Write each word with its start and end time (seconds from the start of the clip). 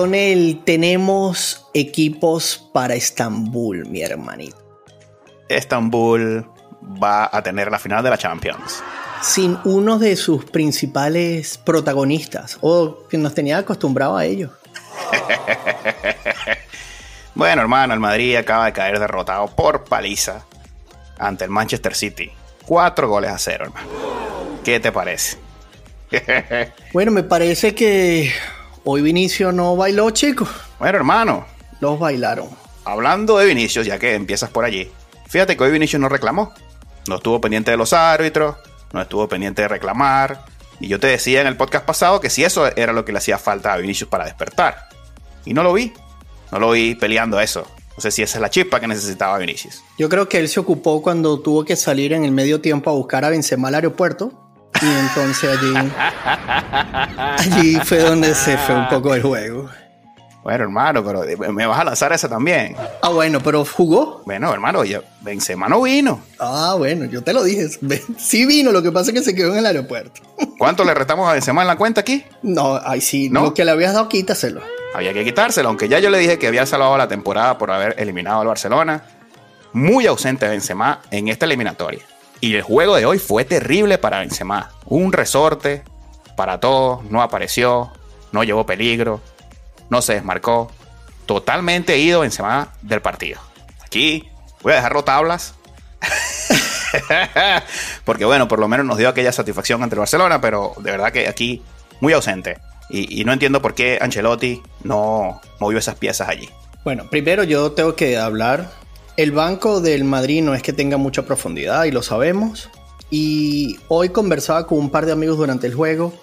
Lionel, 0.00 0.62
tenemos 0.64 1.66
equipos 1.74 2.70
para 2.72 2.94
Estambul, 2.94 3.86
mi 3.86 4.00
hermanito. 4.00 4.56
Estambul 5.46 6.46
va 6.80 7.28
a 7.30 7.42
tener 7.42 7.70
la 7.70 7.78
final 7.78 8.02
de 8.02 8.08
la 8.08 8.16
Champions. 8.16 8.82
Sin 9.20 9.58
uno 9.64 9.98
de 9.98 10.16
sus 10.16 10.46
principales 10.46 11.58
protagonistas, 11.58 12.56
o 12.62 13.06
que 13.10 13.18
nos 13.18 13.34
tenía 13.34 13.58
acostumbrado 13.58 14.16
a 14.16 14.24
ellos. 14.24 14.50
bueno, 17.34 17.60
hermano, 17.60 17.92
el 17.92 18.00
Madrid 18.00 18.36
acaba 18.36 18.64
de 18.64 18.72
caer 18.72 18.98
derrotado 18.98 19.48
por 19.48 19.84
paliza 19.84 20.46
ante 21.18 21.44
el 21.44 21.50
Manchester 21.50 21.94
City. 21.94 22.30
Cuatro 22.64 23.06
goles 23.06 23.32
a 23.32 23.38
cero, 23.38 23.66
hermano. 23.66 23.86
¿Qué 24.64 24.80
te 24.80 24.92
parece? 24.92 25.36
bueno, 26.94 27.10
me 27.10 27.22
parece 27.22 27.74
que 27.74 28.32
Hoy 28.84 29.02
Vinicio 29.02 29.52
no 29.52 29.76
bailó, 29.76 30.10
chicos. 30.10 30.48
Bueno, 30.78 30.96
hermano. 30.96 31.44
Los 31.80 31.98
bailaron. 31.98 32.48
Hablando 32.84 33.36
de 33.36 33.44
Vinicius, 33.44 33.86
ya 33.86 33.98
que 33.98 34.14
empiezas 34.14 34.48
por 34.48 34.64
allí. 34.64 34.90
Fíjate 35.28 35.54
que 35.56 35.64
hoy 35.64 35.70
Vinicius 35.70 36.00
no 36.00 36.08
reclamó. 36.08 36.54
No 37.06 37.16
estuvo 37.16 37.40
pendiente 37.42 37.70
de 37.70 37.76
los 37.76 37.92
árbitros, 37.92 38.56
no 38.92 39.02
estuvo 39.02 39.28
pendiente 39.28 39.62
de 39.62 39.68
reclamar. 39.68 40.44
Y 40.80 40.88
yo 40.88 40.98
te 40.98 41.08
decía 41.08 41.42
en 41.42 41.46
el 41.46 41.58
podcast 41.58 41.84
pasado 41.84 42.20
que 42.20 42.30
si 42.30 42.42
eso 42.42 42.74
era 42.74 42.94
lo 42.94 43.04
que 43.04 43.12
le 43.12 43.18
hacía 43.18 43.38
falta 43.38 43.74
a 43.74 43.76
Vinicius 43.76 44.08
para 44.08 44.24
despertar. 44.24 44.88
Y 45.44 45.52
no 45.52 45.62
lo 45.62 45.74
vi. 45.74 45.92
No 46.50 46.58
lo 46.58 46.70
vi 46.70 46.94
peleando 46.94 47.38
eso. 47.38 47.66
No 47.96 48.00
sé 48.00 48.10
si 48.10 48.22
esa 48.22 48.38
es 48.38 48.42
la 48.42 48.48
chispa 48.48 48.80
que 48.80 48.86
necesitaba 48.86 49.36
Vinicius. 49.36 49.82
Yo 49.98 50.08
creo 50.08 50.26
que 50.26 50.38
él 50.38 50.48
se 50.48 50.58
ocupó 50.58 51.02
cuando 51.02 51.38
tuvo 51.40 51.66
que 51.66 51.76
salir 51.76 52.14
en 52.14 52.24
el 52.24 52.32
medio 52.32 52.62
tiempo 52.62 52.88
a 52.88 52.94
buscar 52.94 53.26
a 53.26 53.28
Benzema 53.28 53.68
al 53.68 53.74
aeropuerto 53.74 54.49
y 54.82 54.86
entonces 54.86 55.58
allí, 55.58 55.92
allí 57.38 57.80
fue 57.84 57.98
donde 57.98 58.34
se 58.34 58.56
fue 58.58 58.74
un 58.74 58.88
poco 58.88 59.14
el 59.14 59.22
juego. 59.22 59.68
Bueno, 60.42 60.64
hermano, 60.64 61.04
pero 61.04 61.52
me 61.52 61.66
vas 61.66 61.80
a 61.80 61.84
lanzar 61.84 62.12
esa 62.14 62.26
también. 62.26 62.74
Ah, 63.02 63.10
bueno, 63.10 63.40
pero 63.40 63.62
jugó. 63.64 64.22
Bueno, 64.24 64.50
hermano, 64.52 64.82
ya, 64.84 65.02
Benzema 65.20 65.68
no 65.68 65.82
vino. 65.82 66.22
Ah, 66.38 66.74
bueno, 66.78 67.04
yo 67.04 67.22
te 67.22 67.34
lo 67.34 67.44
dije. 67.44 67.68
Sí 68.18 68.46
vino, 68.46 68.72
lo 68.72 68.82
que 68.82 68.90
pasa 68.90 69.10
es 69.10 69.18
que 69.18 69.22
se 69.22 69.34
quedó 69.34 69.52
en 69.52 69.58
el 69.58 69.66
aeropuerto. 69.66 70.22
¿Cuánto 70.58 70.82
le 70.84 70.94
restamos 70.94 71.28
a 71.28 71.34
Benzema 71.34 71.60
en 71.60 71.68
la 71.68 71.76
cuenta 71.76 72.00
aquí? 72.00 72.24
No, 72.42 72.80
ay, 72.82 73.02
sí, 73.02 73.28
¿No? 73.28 73.42
lo 73.42 73.54
que 73.54 73.66
le 73.66 73.70
habías 73.70 73.92
dado, 73.92 74.08
quítaselo. 74.08 74.62
Había 74.94 75.12
que 75.12 75.24
quitárselo, 75.24 75.68
aunque 75.68 75.88
ya 75.88 75.98
yo 75.98 76.08
le 76.08 76.18
dije 76.18 76.38
que 76.38 76.46
había 76.46 76.64
salvado 76.64 76.96
la 76.96 77.06
temporada 77.06 77.58
por 77.58 77.70
haber 77.70 77.94
eliminado 77.98 78.40
al 78.40 78.46
Barcelona. 78.46 79.04
Muy 79.74 80.06
ausente 80.06 80.48
Benzema 80.48 81.02
en 81.10 81.28
esta 81.28 81.44
eliminatoria. 81.44 82.00
Y 82.40 82.54
el 82.54 82.62
juego 82.62 82.96
de 82.96 83.04
hoy 83.04 83.18
fue 83.18 83.44
terrible 83.44 83.98
para 83.98 84.20
Benzema. 84.20 84.70
Un 84.86 85.12
resorte 85.12 85.84
para 86.36 86.58
todos, 86.58 87.04
no 87.04 87.20
apareció, 87.22 87.92
no 88.32 88.44
llevó 88.44 88.64
peligro, 88.64 89.20
no 89.90 90.00
se 90.00 90.14
desmarcó. 90.14 90.72
Totalmente 91.26 91.98
ido 91.98 92.20
Benzema 92.20 92.72
del 92.80 93.02
partido. 93.02 93.40
Aquí 93.84 94.28
voy 94.62 94.72
a 94.72 94.76
dejarlo 94.76 95.04
tablas. 95.04 95.54
Porque 98.04 98.24
bueno, 98.24 98.48
por 98.48 98.58
lo 98.58 98.68
menos 98.68 98.86
nos 98.86 98.96
dio 98.96 99.08
aquella 99.10 99.32
satisfacción 99.32 99.82
ante 99.82 99.94
el 99.94 100.00
Barcelona, 100.00 100.40
pero 100.40 100.72
de 100.78 100.90
verdad 100.90 101.12
que 101.12 101.28
aquí 101.28 101.62
muy 102.00 102.14
ausente. 102.14 102.58
Y, 102.88 103.20
y 103.20 103.24
no 103.24 103.32
entiendo 103.32 103.62
por 103.62 103.74
qué 103.74 103.98
Ancelotti 104.00 104.62
no 104.82 105.40
movió 105.60 105.78
esas 105.78 105.96
piezas 105.96 106.28
allí. 106.28 106.48
Bueno, 106.82 107.08
primero 107.10 107.44
yo 107.44 107.72
tengo 107.72 107.94
que 107.94 108.16
hablar 108.16 108.70
el 109.22 109.32
banco 109.32 109.82
del 109.82 110.04
Madrid 110.04 110.42
no 110.42 110.54
es 110.54 110.62
que 110.62 110.72
tenga 110.72 110.96
mucha 110.96 111.26
profundidad 111.26 111.84
y 111.84 111.90
lo 111.90 112.02
sabemos. 112.02 112.70
Y 113.10 113.78
hoy 113.88 114.08
conversaba 114.08 114.66
con 114.66 114.78
un 114.78 114.88
par 114.88 115.04
de 115.04 115.12
amigos 115.12 115.36
durante 115.36 115.66
el 115.66 115.74
juego 115.74 116.14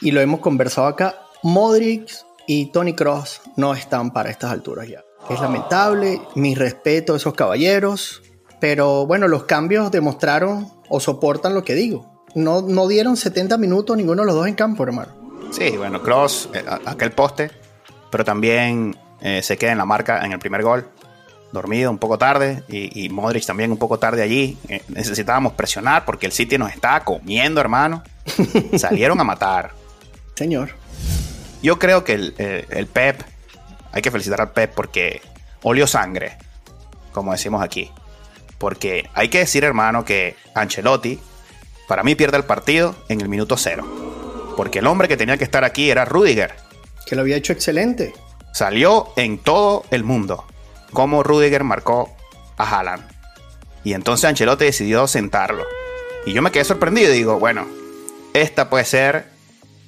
y 0.00 0.12
lo 0.12 0.20
hemos 0.22 0.40
conversado 0.40 0.86
acá. 0.86 1.26
Modric 1.42 2.10
y 2.46 2.72
Tony 2.72 2.94
Cross 2.94 3.42
no 3.56 3.74
están 3.74 4.14
para 4.14 4.30
estas 4.30 4.50
alturas 4.50 4.88
ya. 4.88 5.04
Es 5.28 5.40
lamentable, 5.40 6.22
mi 6.34 6.54
respeto 6.54 7.12
a 7.12 7.16
esos 7.18 7.34
caballeros, 7.34 8.22
pero 8.60 9.04
bueno, 9.06 9.28
los 9.28 9.44
cambios 9.44 9.90
demostraron 9.90 10.72
o 10.88 11.00
soportan 11.00 11.52
lo 11.52 11.64
que 11.64 11.74
digo. 11.74 12.24
No, 12.34 12.62
no 12.62 12.88
dieron 12.88 13.18
70 13.18 13.58
minutos 13.58 13.94
ninguno 13.94 14.22
de 14.22 14.26
los 14.28 14.36
dos 14.36 14.46
en 14.46 14.54
campo, 14.54 14.84
hermano. 14.84 15.12
Sí, 15.50 15.76
bueno, 15.76 16.02
Cross, 16.02 16.48
eh, 16.54 16.64
aquel 16.86 17.12
poste, 17.12 17.50
pero 18.10 18.24
también 18.24 18.96
eh, 19.20 19.42
se 19.42 19.58
queda 19.58 19.72
en 19.72 19.78
la 19.78 19.84
marca 19.84 20.24
en 20.24 20.32
el 20.32 20.38
primer 20.38 20.62
gol 20.62 20.86
dormido 21.52 21.90
un 21.90 21.98
poco 21.98 22.18
tarde 22.18 22.64
y, 22.68 23.08
Modric 23.10 23.44
también 23.44 23.70
un 23.70 23.78
poco 23.78 23.98
tarde 23.98 24.22
allí. 24.22 24.58
Eh, 24.68 24.82
necesitábamos 24.88 25.52
presionar 25.52 26.04
porque 26.04 26.26
el 26.26 26.32
City 26.32 26.58
nos 26.58 26.72
estaba 26.72 27.00
comiendo, 27.04 27.60
hermano. 27.60 28.02
Salieron 28.76 29.20
a 29.20 29.24
matar. 29.24 29.72
Señor. 30.34 30.70
Yo 31.62 31.78
creo 31.78 32.02
que 32.02 32.14
el, 32.14 32.88
Pep, 32.92 33.22
hay 33.92 34.02
que 34.02 34.10
felicitar 34.10 34.40
al 34.40 34.50
Pep 34.50 34.72
porque 34.74 35.22
olió 35.62 35.86
sangre, 35.86 36.36
como 37.12 37.30
decimos 37.30 37.62
aquí. 37.62 37.90
Porque 38.58 39.08
hay 39.14 39.28
que 39.28 39.38
decir, 39.38 39.62
hermano, 39.62 40.04
que 40.04 40.36
Ancelotti, 40.54 41.20
para 41.86 42.02
mí, 42.02 42.14
pierde 42.14 42.38
el 42.38 42.44
partido 42.44 42.96
en 43.08 43.20
el 43.20 43.28
minuto 43.28 43.56
cero. 43.56 43.84
Porque 44.56 44.80
el 44.80 44.86
hombre 44.86 45.06
que 45.06 45.16
tenía 45.16 45.36
que 45.36 45.44
estar 45.44 45.64
aquí 45.64 45.90
era 45.90 46.04
Rudiger. 46.04 46.54
Que 47.06 47.14
lo 47.14 47.22
había 47.22 47.36
hecho 47.36 47.52
excelente. 47.52 48.12
Salió 48.52 49.12
en 49.16 49.38
todo 49.38 49.84
el 49.90 50.04
mundo 50.04 50.44
cómo 50.92 51.22
Rudiger 51.22 51.64
marcó 51.64 52.14
a 52.56 52.64
Haaland. 52.64 53.04
Y 53.84 53.94
entonces 53.94 54.26
Ancelotti 54.26 54.64
decidió 54.64 55.06
sentarlo. 55.06 55.64
Y 56.24 56.32
yo 56.32 56.42
me 56.42 56.52
quedé 56.52 56.64
sorprendido 56.64 57.12
y 57.12 57.16
digo, 57.16 57.38
bueno, 57.38 57.66
esta 58.32 58.70
puede 58.70 58.84
ser 58.84 59.26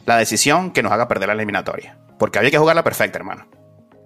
la 0.06 0.16
decisión 0.16 0.72
que 0.72 0.82
nos 0.82 0.92
haga 0.92 1.08
perder 1.08 1.28
la 1.28 1.34
eliminatoria. 1.34 1.96
Porque 2.18 2.38
había 2.38 2.50
que 2.50 2.58
jugarla 2.58 2.84
perfecta, 2.84 3.18
hermano. 3.18 3.46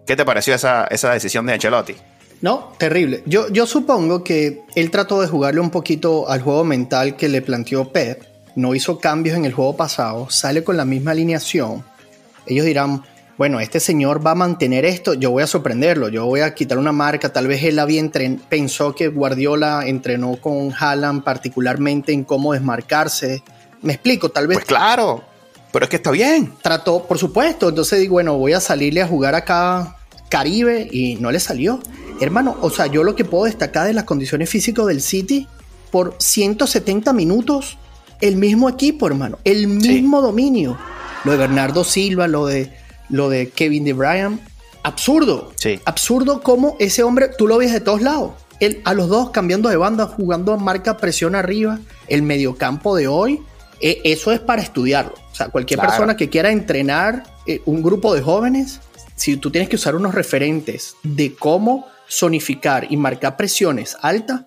¿Qué 0.06 0.16
te 0.16 0.24
pareció 0.24 0.54
esa, 0.54 0.84
esa 0.86 1.12
decisión 1.12 1.46
de 1.46 1.54
Ancelotti? 1.54 1.96
No, 2.40 2.72
terrible. 2.78 3.22
Yo, 3.26 3.48
yo 3.48 3.66
supongo 3.66 4.22
que 4.22 4.62
él 4.74 4.90
trató 4.90 5.20
de 5.20 5.26
jugarle 5.26 5.60
un 5.60 5.70
poquito 5.70 6.28
al 6.28 6.40
juego 6.42 6.64
mental 6.64 7.16
que 7.16 7.28
le 7.28 7.42
planteó 7.42 7.92
Pep. 7.92 8.22
No 8.54 8.74
hizo 8.74 8.98
cambios 8.98 9.36
en 9.36 9.44
el 9.44 9.52
juego 9.52 9.76
pasado. 9.76 10.30
Sale 10.30 10.62
con 10.62 10.76
la 10.76 10.84
misma 10.84 11.12
alineación. 11.12 11.84
Ellos 12.46 12.64
dirán, 12.64 13.02
bueno, 13.38 13.60
este 13.60 13.78
señor 13.78 14.26
va 14.26 14.32
a 14.32 14.34
mantener 14.34 14.84
esto, 14.84 15.14
yo 15.14 15.30
voy 15.30 15.44
a 15.44 15.46
sorprenderlo, 15.46 16.08
yo 16.08 16.26
voy 16.26 16.40
a 16.40 16.54
quitar 16.54 16.76
una 16.76 16.90
marca, 16.90 17.32
tal 17.32 17.46
vez 17.46 17.62
él 17.62 17.78
había 17.78 18.02
pensó 18.48 18.96
que 18.96 19.06
Guardiola 19.06 19.86
entrenó 19.86 20.36
con 20.40 20.72
Haaland 20.76 21.22
particularmente 21.22 22.12
en 22.12 22.24
cómo 22.24 22.52
desmarcarse. 22.52 23.44
Me 23.80 23.92
explico, 23.92 24.30
tal 24.30 24.48
vez... 24.48 24.58
Pues 24.58 24.66
claro, 24.66 25.22
pero 25.70 25.84
es 25.84 25.88
que 25.88 25.96
está 25.96 26.10
bien. 26.10 26.52
Trató, 26.60 27.04
por 27.04 27.16
supuesto, 27.16 27.68
entonces 27.68 28.00
digo, 28.00 28.14
bueno, 28.14 28.36
voy 28.36 28.54
a 28.54 28.60
salirle 28.60 29.02
a 29.02 29.06
jugar 29.06 29.36
acá 29.36 29.96
Caribe 30.28 30.88
y 30.90 31.14
no 31.20 31.30
le 31.30 31.38
salió. 31.38 31.78
Hermano, 32.20 32.56
o 32.60 32.70
sea, 32.70 32.88
yo 32.88 33.04
lo 33.04 33.14
que 33.14 33.24
puedo 33.24 33.44
destacar 33.44 33.86
de 33.86 33.92
las 33.92 34.02
condiciones 34.02 34.50
físicas 34.50 34.84
del 34.86 35.00
City, 35.00 35.46
por 35.92 36.16
170 36.18 37.12
minutos, 37.12 37.78
el 38.20 38.34
mismo 38.34 38.68
equipo, 38.68 39.06
hermano, 39.06 39.38
el 39.44 39.68
mismo 39.68 40.20
dominio. 40.22 40.76
Lo 41.22 41.30
de 41.32 41.38
Bernardo 41.38 41.84
Silva, 41.84 42.26
lo 42.26 42.46
de 42.46 42.72
lo 43.08 43.28
de 43.28 43.50
Kevin 43.50 43.84
De 43.84 43.92
Bryan. 43.92 44.40
Absurdo. 44.82 45.52
Sí. 45.56 45.80
Absurdo 45.84 46.42
como 46.42 46.76
ese 46.78 47.02
hombre, 47.02 47.28
tú 47.36 47.46
lo 47.46 47.58
ves 47.58 47.72
de 47.72 47.80
todos 47.80 48.02
lados. 48.02 48.32
Él, 48.60 48.80
a 48.84 48.94
los 48.94 49.08
dos 49.08 49.30
cambiando 49.30 49.68
de 49.68 49.76
banda, 49.76 50.06
jugando 50.06 50.52
a 50.52 50.56
marca 50.56 50.96
presión 50.96 51.34
arriba. 51.34 51.78
El 52.08 52.22
mediocampo 52.22 52.96
de 52.96 53.06
hoy, 53.08 53.40
eh, 53.80 54.00
eso 54.04 54.32
es 54.32 54.40
para 54.40 54.62
estudiarlo. 54.62 55.14
O 55.30 55.34
sea, 55.34 55.48
cualquier 55.48 55.80
persona 55.80 56.16
que 56.16 56.28
quiera 56.28 56.50
entrenar 56.50 57.24
eh, 57.46 57.60
un 57.64 57.82
grupo 57.82 58.14
de 58.14 58.22
jóvenes, 58.22 58.80
si 59.14 59.36
tú 59.36 59.50
tienes 59.50 59.68
que 59.68 59.76
usar 59.76 59.94
unos 59.94 60.14
referentes 60.14 60.96
de 61.02 61.34
cómo 61.34 61.86
zonificar 62.10 62.86
y 62.90 62.96
marcar 62.96 63.36
presiones 63.36 63.96
altas, 64.00 64.42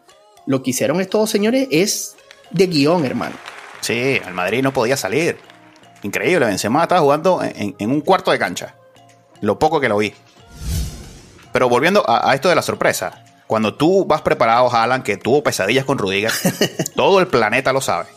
lo 0.45 0.63
que 0.63 0.71
hicieron 0.71 0.99
estos 0.99 1.21
dos 1.21 1.29
señores 1.29 1.67
es 1.71 2.15
de 2.49 2.67
guion, 2.67 3.05
hermano. 3.05 3.35
Sí, 3.81 4.19
el 4.25 4.33
Madrid 4.33 4.61
no 4.61 4.73
podía 4.73 4.97
salir. 4.97 5.37
Increíble, 6.03 6.45
Benzema 6.45 6.83
estaba 6.83 7.01
jugando 7.01 7.42
en, 7.44 7.75
un 7.80 8.01
cuarto 8.01 8.31
de 8.31 8.39
cancha. 8.39 8.75
Lo 9.42 9.59
poco 9.59 9.80
que 9.80 9.89
lo 9.89 9.98
vi. 9.98 10.13
Pero 11.51 11.69
volviendo 11.69 12.03
a, 12.07 12.33
esto 12.33 12.50
de 12.50 12.56
la 12.56 12.62
sorpresa. 12.62 13.24
Cuando 13.45 13.75
tú 13.75 14.06
vas 14.06 14.21
preparado, 14.21 14.74
Alan, 14.74 15.03
que 15.03 15.18
tuvo 15.18 15.44
pesadillas 15.44 15.86
con 15.86 15.98
Rudiger, 15.98 16.31
todo 16.95 17.19
el 17.19 17.27
planeta 17.27 17.74
lo 17.74 17.81
sabe. 17.81 18.07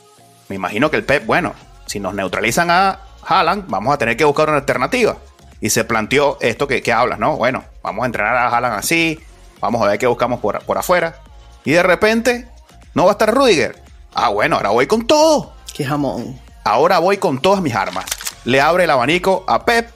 Me 0.49 0.57
imagino 0.57 0.91
que 0.91 0.97
el 0.97 1.05
Pep, 1.05 1.27
bueno, 1.27 1.55
si 1.87 1.99
nos 1.99 2.15
neutralizan 2.15 2.71
a 2.71 3.01
Haaland, 3.27 3.65
vamos 3.69 3.93
a 3.93 3.99
tener 3.99 4.17
que 4.17 4.25
buscar 4.25 4.49
una 4.49 4.59
alternativa. 4.59 5.17
Y 5.61 5.71
se 5.71 5.85
planteó 5.85 6.39
esto 6.41 6.69
que, 6.69 6.83
que 6.83 6.93
hablas, 6.93 7.19
¿no? 7.19 7.37
Bueno, 7.37 7.65
vamos 7.83 8.05
a 8.05 8.07
entrenar 8.07 8.37
a 8.37 8.49
Haaland 8.49 8.79
así, 8.79 9.19
vamos 9.61 9.83
a 9.83 9.87
ver 9.87 9.99
qué 9.99 10.07
buscamos 10.07 10.41
por, 10.41 10.63
por 10.65 10.79
afuera. 10.79 11.17
Y 11.65 11.73
de 11.73 11.83
repente, 11.83 12.49
no 12.95 13.05
va 13.05 13.11
a 13.11 13.13
estar 13.13 13.35
Rudiger. 13.35 13.83
Ah, 14.15 14.29
bueno, 14.29 14.57
ahora 14.57 14.71
voy 14.71 14.87
con 14.87 15.07
todo. 15.07 15.55
Qué 15.75 15.85
jamón. 15.85 16.44
Ahora 16.65 16.99
voy 16.99 17.19
con 17.19 17.41
todas 17.41 17.61
mis 17.63 17.75
armas. 17.75 18.05
Le 18.45 18.61
abre 18.61 18.85
el 18.85 18.91
abanico 18.91 19.45
a 19.47 19.65
Pep. 19.65 19.91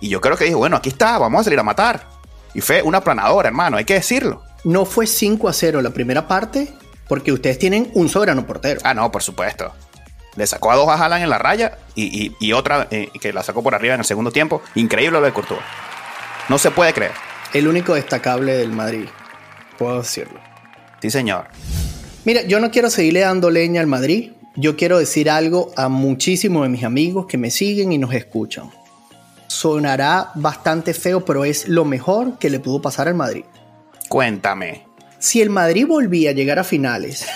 Y 0.00 0.08
yo 0.08 0.20
creo 0.20 0.36
que 0.36 0.44
dijo, 0.44 0.58
bueno, 0.58 0.76
aquí 0.76 0.90
está, 0.90 1.18
vamos 1.18 1.40
a 1.40 1.44
salir 1.44 1.58
a 1.58 1.62
matar. 1.62 2.06
Y 2.54 2.60
fue 2.60 2.82
una 2.82 3.00
planadora, 3.02 3.48
hermano, 3.48 3.76
hay 3.76 3.84
que 3.84 3.94
decirlo. 3.94 4.42
No 4.64 4.84
fue 4.84 5.06
5 5.06 5.48
a 5.48 5.52
0 5.52 5.82
la 5.82 5.90
primera 5.90 6.28
parte, 6.28 6.72
porque 7.08 7.32
ustedes 7.32 7.58
tienen 7.58 7.90
un 7.94 8.08
soberano 8.08 8.46
portero. 8.46 8.80
Ah, 8.84 8.94
no, 8.94 9.10
por 9.10 9.22
supuesto. 9.22 9.72
Le 10.36 10.46
sacó 10.46 10.70
a 10.72 10.76
dos 10.76 10.88
a 10.88 10.94
Haaland 10.94 11.22
en 11.24 11.30
la 11.30 11.38
raya 11.38 11.78
y, 11.94 12.26
y- 12.26 12.36
y 12.40 12.52
otra 12.52 12.88
eh, 12.90 13.08
que 13.20 13.32
la 13.32 13.42
sacó 13.42 13.62
por 13.62 13.74
arriba 13.74 13.94
en 13.94 14.00
el 14.00 14.06
segundo 14.06 14.30
tiempo. 14.30 14.62
Increíble 14.74 15.18
lo 15.20 15.24
de 15.24 15.32
Courtois. 15.32 15.60
No 16.48 16.58
se 16.58 16.70
puede 16.70 16.92
creer. 16.92 17.12
El 17.52 17.68
único 17.68 17.94
destacable 17.94 18.56
del 18.56 18.72
Madrid, 18.72 19.06
puedo 19.78 19.98
decirlo. 20.02 20.40
Sí, 21.00 21.10
señor. 21.10 21.46
Mira, 22.24 22.42
yo 22.42 22.58
no 22.58 22.70
quiero 22.70 22.90
seguirle 22.90 23.20
dando 23.20 23.50
leña 23.50 23.80
al 23.80 23.86
Madrid. 23.86 24.32
Yo 24.56 24.76
quiero 24.76 24.98
decir 24.98 25.28
algo 25.30 25.72
a 25.76 25.88
muchísimos 25.88 26.62
de 26.62 26.68
mis 26.68 26.84
amigos 26.84 27.26
que 27.26 27.38
me 27.38 27.50
siguen 27.50 27.90
y 27.90 27.98
nos 27.98 28.14
escuchan. 28.14 28.70
Sonará 29.48 30.30
bastante 30.36 30.94
feo, 30.94 31.24
pero 31.24 31.44
es 31.44 31.68
lo 31.68 31.84
mejor 31.84 32.38
que 32.38 32.50
le 32.50 32.60
pudo 32.60 32.80
pasar 32.80 33.08
al 33.08 33.14
Madrid. 33.14 33.44
Cuéntame. 34.08 34.86
Si 35.18 35.42
el 35.42 35.50
Madrid 35.50 35.86
volvía 35.88 36.30
a 36.30 36.34
llegar 36.34 36.60
a 36.60 36.64
finales, 36.64 37.26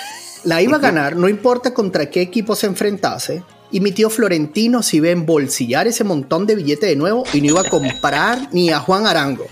la 0.45 0.63
iba 0.63 0.77
a 0.77 0.81
ganar, 0.81 1.17
no 1.17 1.29
importa 1.29 1.75
contra 1.75 2.09
qué 2.09 2.21
equipo 2.21 2.55
se 2.55 2.67
enfrentase. 2.67 3.43
Y 3.73 3.81
mi 3.81 3.91
tío 3.91 4.11
Florentino 4.11 4.83
se 4.83 4.99
iba 4.99 5.09
a 5.09 5.13
embolsillar 5.13 5.89
ese 5.89 6.05
montón 6.05 6.47
de 6.47 6.55
billetes 6.55 6.89
de 6.89 6.97
nuevo 6.97 7.25
y 7.33 7.41
no 7.41 7.49
iba 7.49 7.63
a 7.63 7.69
comprar 7.69 8.49
ni 8.53 8.71
a 8.71 8.79
Juan 8.79 9.07
Arango. 9.07 9.47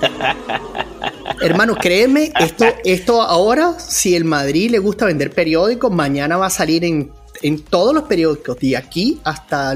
Hermano, 1.40 1.74
créeme, 1.76 2.32
esto, 2.40 2.66
esto 2.84 3.22
ahora, 3.22 3.78
si 3.78 4.14
el 4.14 4.24
Madrid 4.24 4.70
le 4.70 4.78
gusta 4.78 5.06
vender 5.06 5.30
periódicos, 5.32 5.90
mañana 5.92 6.36
va 6.36 6.46
a 6.46 6.50
salir 6.50 6.84
en, 6.84 7.10
en 7.42 7.62
todos 7.62 7.94
los 7.94 8.04
periódicos. 8.04 8.56
Y 8.62 8.74
aquí, 8.74 9.20
hasta 9.24 9.74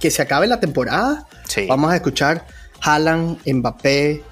que 0.00 0.10
se 0.10 0.22
acabe 0.22 0.46
la 0.46 0.60
temporada, 0.60 1.26
Sí. 1.46 1.66
vamos 1.66 1.90
a 1.90 1.96
escuchar 1.96 2.46
Haaland, 2.82 3.38
Mbappé, 3.46 4.22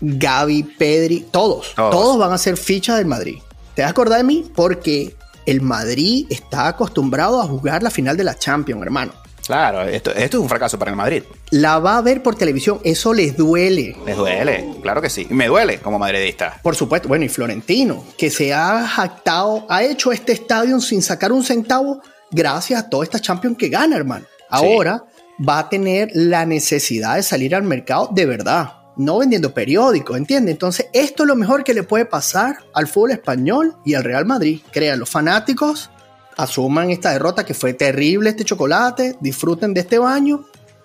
Gaby, 0.00 0.62
Pedri, 0.78 1.26
todos. 1.30 1.72
Todos. 1.74 1.90
Todos 1.90 2.18
van 2.18 2.32
a 2.32 2.38
ser 2.38 2.56
fichas 2.56 2.98
del 2.98 3.06
Madrid. 3.06 3.38
¿Te 3.74 3.82
vas 3.82 3.88
a 3.88 3.92
acordar 3.92 4.18
de 4.18 4.24
mí? 4.24 4.44
Porque 4.54 5.16
el 5.46 5.60
Madrid 5.62 6.26
está 6.28 6.68
acostumbrado 6.68 7.40
a 7.40 7.46
jugar 7.46 7.82
la 7.82 7.90
final 7.90 8.16
de 8.16 8.24
la 8.24 8.34
Champions, 8.38 8.82
hermano. 8.82 9.12
Claro, 9.46 9.82
esto, 9.82 10.10
esto 10.10 10.36
es 10.38 10.42
un 10.42 10.48
fracaso 10.48 10.78
para 10.78 10.90
el 10.90 10.96
Madrid. 10.96 11.22
La 11.50 11.78
va 11.78 11.98
a 11.98 12.02
ver 12.02 12.22
por 12.22 12.34
televisión, 12.34 12.80
eso 12.82 13.14
les 13.14 13.36
duele. 13.36 13.96
Les 14.04 14.16
duele, 14.16 14.66
claro 14.82 15.00
que 15.00 15.08
sí. 15.08 15.26
Me 15.30 15.46
duele 15.46 15.78
como 15.78 15.98
madridista. 15.98 16.58
Por 16.62 16.74
supuesto, 16.74 17.08
bueno, 17.08 17.24
y 17.24 17.28
Florentino, 17.28 18.04
que 18.18 18.30
se 18.30 18.52
ha 18.52 18.86
jactado, 18.86 19.64
ha 19.68 19.84
hecho 19.84 20.10
este 20.10 20.32
estadio 20.32 20.80
sin 20.80 21.00
sacar 21.00 21.32
un 21.32 21.44
centavo 21.44 22.00
gracias 22.30 22.80
a 22.80 22.88
toda 22.90 23.04
esta 23.04 23.20
Champions 23.20 23.56
que 23.56 23.68
gana, 23.68 23.96
hermano. 23.96 24.26
Ahora 24.50 25.04
va 25.46 25.60
a 25.60 25.68
tener 25.68 26.10
la 26.14 26.46
necesidad 26.46 27.16
de 27.16 27.22
salir 27.22 27.54
al 27.54 27.62
mercado 27.62 28.08
de 28.12 28.26
verdad, 28.26 28.72
no 28.96 29.18
vendiendo 29.18 29.52
periódicos, 29.52 30.16
¿entiendes? 30.16 30.52
Entonces, 30.52 30.86
esto 30.92 31.24
es 31.24 31.28
lo 31.28 31.36
mejor 31.36 31.62
que 31.62 31.74
le 31.74 31.82
puede 31.82 32.06
pasar 32.06 32.58
al 32.74 32.86
fútbol 32.86 33.12
español 33.12 33.76
y 33.84 33.94
al 33.94 34.04
Real 34.04 34.24
Madrid. 34.24 34.60
Crean 34.72 34.98
los 34.98 35.10
fanáticos, 35.10 35.90
asuman 36.36 36.90
esta 36.90 37.12
derrota 37.12 37.44
que 37.44 37.54
fue 37.54 37.72
terrible 37.72 38.30
este 38.30 38.44
chocolate, 38.44 39.16
disfruten 39.20 39.74
de 39.74 39.80
este 39.80 39.98
baño, 39.98 40.44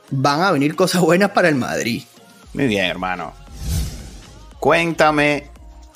van 0.09 0.42
a 0.42 0.51
venir 0.51 0.75
cosas 0.75 1.01
buenas 1.01 1.31
para 1.31 1.50
el 1.50 1.56
Madrid. 1.56 2.03
Muy 2.53 2.68
bien, 2.68 2.86
hermano. 2.86 3.33
Cuéntame 4.59 5.50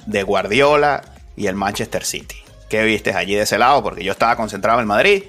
de 0.06 0.24
Guardiola 0.24 1.02
y 1.36 1.48
el 1.48 1.56
Manchester 1.56 2.04
City. 2.04 2.36
¿Qué 2.70 2.84
viste 2.84 3.12
allí 3.12 3.36
de 3.36 3.44
ese 3.44 3.58
lado? 3.58 3.84
Porque 3.84 4.04
yo 4.04 4.12
estaba 4.12 4.36
concentrado 4.36 4.80
en 4.80 4.84
el 4.84 4.88
Madrid 4.88 5.24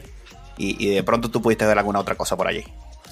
y, 0.57 0.85
y 0.85 0.95
de 0.95 1.03
pronto 1.03 1.31
tú 1.31 1.43
pudiste 1.43 1.67
ver 1.67 1.79
alguna 1.79 2.01
otra 2.01 2.15
cosa 2.15 2.37
por 2.37 2.49
allí. 2.49 2.65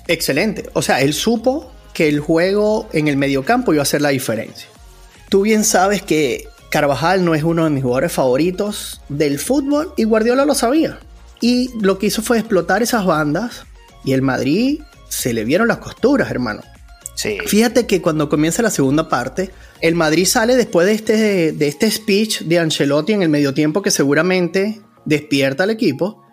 Excelente. 0.07 0.71
O 0.73 0.83
sea, 0.83 1.01
él 1.01 1.15
supo 1.15 1.71
que 1.93 2.09
el 2.09 2.21
juego 2.21 2.89
en 2.93 3.09
el 3.09 3.17
mediocampo 3.17 3.73
iba 3.73 3.83
a 3.83 3.85
hacer 3.85 4.03
la 4.03 4.09
diferencia. 4.11 4.69
Tú 5.29 5.43
bien 5.43 5.65
sabes 5.65 6.03
que 6.03 6.49
Carvajal 6.71 7.25
no 7.25 7.35
es 7.35 7.45
uno 7.45 7.65
de 7.65 7.71
mis 7.71 7.83
jugadores 7.83 8.13
favoritos 8.13 9.01
del 9.09 9.39
fútbol 9.39 9.93
y 9.97 10.05
Guardiola 10.05 10.45
lo 10.45 10.55
sabía. 10.55 10.99
Y 11.41 11.71
lo 11.81 11.99
que 11.99 12.07
hizo 12.07 12.23
fue 12.23 12.39
explotar 12.39 12.83
esas 12.83 13.05
bandas 13.05 13.65
y 14.05 14.13
el 14.13 14.23
Madrid 14.23 14.81
se 15.09 15.33
le 15.33 15.45
vieron 15.45 15.69
las 15.69 15.79
costuras, 15.79 16.31
hermano. 16.31 16.63
Sí. 17.15 17.39
Fíjate 17.47 17.87
que 17.87 18.03
cuando 18.03 18.29
comienza 18.29 18.63
la 18.63 18.71
segunda 18.71 19.09
parte, 19.09 19.51
el 19.81 19.95
Madrid 19.95 20.27
sale 20.27 20.57
después 20.57 20.87
de 20.87 20.93
este, 20.95 21.53
de 21.53 21.69
este 21.69 21.91
speech 21.91 22.41
de 22.43 22.59
Ancelotti 22.59 23.13
en 23.13 23.23
el 23.23 23.29
medio 23.29 23.55
tiempo 23.55 23.83
que 23.83 23.91
seguramente 23.91 24.81
despierta 25.05 25.65
al 25.65 25.71
equipo 25.71 26.25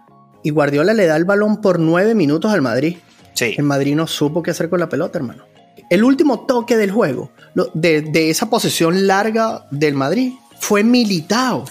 y 0.44 0.50
Guardiola 0.50 0.94
le 0.94 1.06
da 1.06 1.18
el 1.18 1.26
balón 1.26 1.62
por 1.62 1.80
nueve 1.80 2.16
minutos 2.16 2.52
al 2.52 2.62
Madrid. 2.62 2.98
Sí. 3.34 3.54
El 3.58 3.64
Madrid 3.64 3.96
no 3.96 4.08
supo 4.08 4.42
qué 4.42 4.52
hacer 4.52 4.70
con 4.70 4.80
la 4.80 4.90
pelota, 4.90 5.20
hermano. 5.20 5.46
El 5.90 6.04
último 6.04 6.46
toque 6.46 6.78
del 6.78 6.92
juego, 6.92 7.32
de 7.74 8.30
esa 8.30 8.50
posesión 8.50 9.08
larga 9.08 9.68
del 9.72 9.94
Madrid, 9.94 10.34
fue 10.60 10.84
militado. 10.84 11.66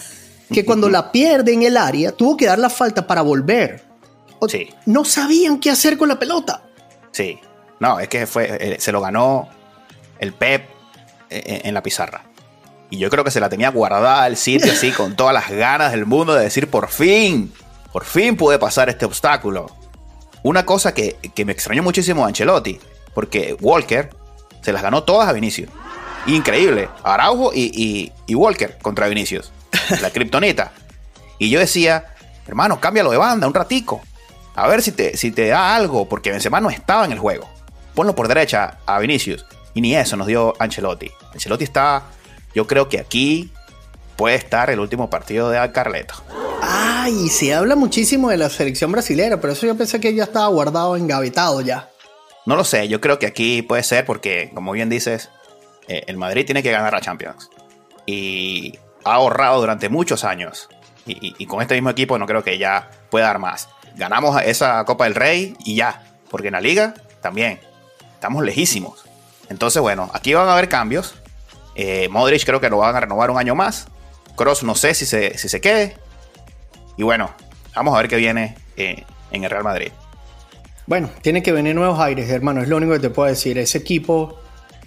Que 0.53 0.65
cuando 0.65 0.89
la 0.89 1.11
pierde 1.11 1.53
en 1.53 1.63
el 1.63 1.77
área, 1.77 2.11
tuvo 2.11 2.35
que 2.37 2.45
dar 2.45 2.59
la 2.59 2.69
falta 2.69 3.05
para 3.07 3.21
volver. 3.21 3.83
O- 4.39 4.49
Sí. 4.49 4.69
No 4.85 5.05
sabían 5.05 5.59
qué 5.59 5.69
hacer 5.71 5.97
con 5.97 6.09
la 6.09 6.17
pelota. 6.19 6.63
Sí. 7.11 7.39
No, 7.79 7.99
es 7.99 8.07
que 8.09 8.27
fue, 8.27 8.57
eh, 8.59 8.77
se 8.79 8.91
lo 8.91 9.01
ganó 9.01 9.47
el 10.19 10.33
Pep 10.33 10.65
eh, 11.29 11.61
en 11.63 11.73
la 11.73 11.81
pizarra. 11.81 12.23
Y 12.89 12.97
yo 12.97 13.09
creo 13.09 13.23
que 13.23 13.31
se 13.31 13.39
la 13.39 13.49
tenía 13.49 13.69
guardada 13.71 14.27
el 14.27 14.35
sitio 14.37 14.71
así 14.71 14.91
con 14.97 15.15
todas 15.15 15.33
las 15.33 15.49
ganas 15.49 15.91
del 15.91 16.05
mundo 16.05 16.33
de 16.33 16.43
decir 16.43 16.67
por 16.69 16.89
fin, 16.89 17.53
por 17.93 18.03
fin 18.05 18.35
pude 18.35 18.59
pasar 18.59 18.89
este 18.89 19.05
obstáculo. 19.05 19.67
Una 20.43 20.65
cosa 20.65 20.93
que, 20.93 21.17
que 21.33 21.45
me 21.45 21.51
extrañó 21.53 21.83
muchísimo 21.83 22.23
a 22.25 22.27
Ancelotti, 22.27 22.79
porque 23.13 23.55
Walker 23.61 24.09
se 24.61 24.73
las 24.73 24.81
ganó 24.81 25.03
todas 25.03 25.29
a 25.29 25.33
Vinicius. 25.33 25.69
Increíble. 26.27 26.89
Araujo 27.03 27.51
y, 27.53 27.71
y- 27.73 28.11
y 28.27 28.35
Walker 28.35 28.77
contra 28.81 29.07
Vinicius. 29.07 29.51
La 30.01 30.11
kriptonita. 30.11 30.71
Y 31.37 31.49
yo 31.49 31.59
decía, 31.59 32.13
hermano, 32.47 32.79
cámbialo 32.79 33.11
de 33.11 33.17
banda 33.17 33.47
un 33.47 33.53
ratico. 33.53 34.01
A 34.55 34.67
ver 34.67 34.81
si 34.81 34.91
te, 34.91 35.17
si 35.17 35.31
te 35.31 35.47
da 35.47 35.75
algo, 35.75 36.07
porque 36.07 36.31
Benzema 36.31 36.59
no 36.59 36.69
estaba 36.69 37.05
en 37.05 37.13
el 37.13 37.19
juego. 37.19 37.49
Ponlo 37.95 38.15
por 38.15 38.27
derecha 38.27 38.79
a 38.85 38.99
Vinicius. 38.99 39.45
Y 39.73 39.81
ni 39.81 39.95
eso 39.95 40.17
nos 40.17 40.27
dio 40.27 40.53
Ancelotti. 40.59 41.09
Ancelotti 41.33 41.63
está, 41.63 42.03
yo 42.53 42.67
creo 42.67 42.89
que 42.89 42.99
aquí 42.99 43.51
puede 44.17 44.35
estar 44.35 44.69
el 44.69 44.79
último 44.79 45.09
partido 45.09 45.49
de 45.49 45.71
Carleto. 45.71 46.15
Ay, 46.61 47.29
se 47.29 47.53
habla 47.53 47.75
muchísimo 47.75 48.29
de 48.29 48.37
la 48.37 48.49
selección 48.49 48.91
brasilera, 48.91 49.41
pero 49.41 49.53
eso 49.53 49.65
yo 49.65 49.75
pensé 49.75 49.99
que 49.99 50.13
ya 50.13 50.25
estaba 50.25 50.47
guardado, 50.47 50.95
engavetado 50.95 51.61
ya. 51.61 51.89
No 52.45 52.55
lo 52.55 52.63
sé, 52.63 52.87
yo 52.87 53.01
creo 53.01 53.17
que 53.17 53.25
aquí 53.25 53.61
puede 53.61 53.83
ser 53.83 54.05
porque, 54.05 54.51
como 54.53 54.71
bien 54.71 54.89
dices, 54.89 55.29
eh, 55.87 56.03
el 56.07 56.17
Madrid 56.17 56.45
tiene 56.45 56.61
que 56.61 56.71
ganar 56.71 56.93
la 56.93 57.01
Champions. 57.01 57.49
Y 58.05 58.77
ha 59.03 59.13
ahorrado 59.13 59.59
durante 59.59 59.89
muchos 59.89 60.23
años. 60.23 60.69
Y, 61.05 61.45
con 61.47 61.61
este 61.61 61.73
mismo 61.73 61.89
equipo 61.89 62.17
no 62.19 62.27
creo 62.27 62.43
que 62.43 62.57
ya 62.57 62.89
pueda 63.09 63.27
dar 63.27 63.39
más. 63.39 63.69
Ganamos 63.95 64.41
esa 64.43 64.83
Copa 64.85 65.05
del 65.05 65.15
Rey 65.15 65.55
y 65.65 65.75
ya. 65.75 66.03
Porque 66.29 66.47
en 66.47 66.53
la 66.53 66.61
liga 66.61 66.93
también. 67.21 67.59
Estamos 68.13 68.43
lejísimos. 68.43 69.03
Entonces, 69.49 69.81
bueno, 69.81 70.09
aquí 70.13 70.33
van 70.33 70.47
a 70.47 70.53
haber 70.53 70.69
cambios. 70.69 71.15
Eh, 71.75 72.07
Modric 72.09 72.45
creo 72.45 72.61
que 72.61 72.69
lo 72.69 72.77
van 72.77 72.95
a 72.95 72.99
renovar 72.99 73.31
un 73.31 73.37
año 73.37 73.55
más. 73.55 73.87
Cross 74.35 74.63
no 74.63 74.75
sé 74.75 74.93
si 74.93 75.05
se, 75.05 75.37
si 75.37 75.49
se 75.49 75.59
quede. 75.59 75.97
Y 76.97 77.03
bueno, 77.03 77.31
vamos 77.75 77.95
a 77.95 77.97
ver 77.97 78.07
qué 78.07 78.15
viene 78.15 78.55
eh, 78.77 79.03
en 79.31 79.43
el 79.43 79.49
Real 79.49 79.63
Madrid. 79.63 79.91
Bueno, 80.87 81.09
tiene 81.21 81.41
que 81.41 81.51
venir 81.51 81.75
nuevos 81.75 81.99
aires, 81.99 82.29
hermano. 82.29 82.61
Es 82.61 82.67
lo 82.67 82.77
único 82.77 82.93
que 82.93 82.99
te 82.99 83.09
puedo 83.09 83.29
decir. 83.29 83.57
Ese 83.57 83.77
equipo, 83.77 84.39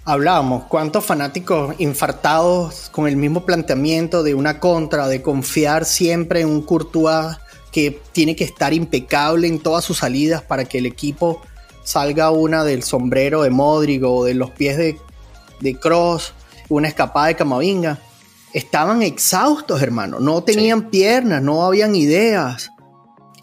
hablábamos, 0.04 0.64
cuántos 0.64 1.04
fanáticos 1.04 1.74
infartados 1.78 2.88
con 2.90 3.08
el 3.08 3.16
mismo 3.16 3.44
planteamiento 3.44 4.22
de 4.22 4.34
una 4.34 4.60
contra, 4.60 5.08
de 5.08 5.22
confiar 5.22 5.84
siempre 5.84 6.40
en 6.40 6.48
un 6.48 6.62
Courtois 6.62 7.36
que 7.72 8.00
tiene 8.12 8.36
que 8.36 8.44
estar 8.44 8.72
impecable 8.72 9.48
en 9.48 9.58
todas 9.58 9.84
sus 9.84 9.98
salidas 9.98 10.42
para 10.42 10.64
que 10.64 10.78
el 10.78 10.86
equipo 10.86 11.40
salga 11.82 12.30
una 12.30 12.64
del 12.64 12.82
sombrero 12.82 13.42
de 13.42 13.50
Modric 13.50 14.04
o 14.04 14.24
de 14.24 14.34
los 14.34 14.50
pies 14.50 14.76
de, 14.76 14.98
de 15.60 15.78
Cross, 15.78 16.34
una 16.68 16.88
escapada 16.88 17.26
de 17.28 17.36
Camavinga. 17.36 17.98
Estaban 18.52 19.02
exhaustos, 19.02 19.82
hermano. 19.82 20.20
No 20.20 20.44
tenían 20.44 20.88
piernas, 20.90 21.42
no 21.42 21.64
habían 21.64 21.96
ideas. 21.96 22.70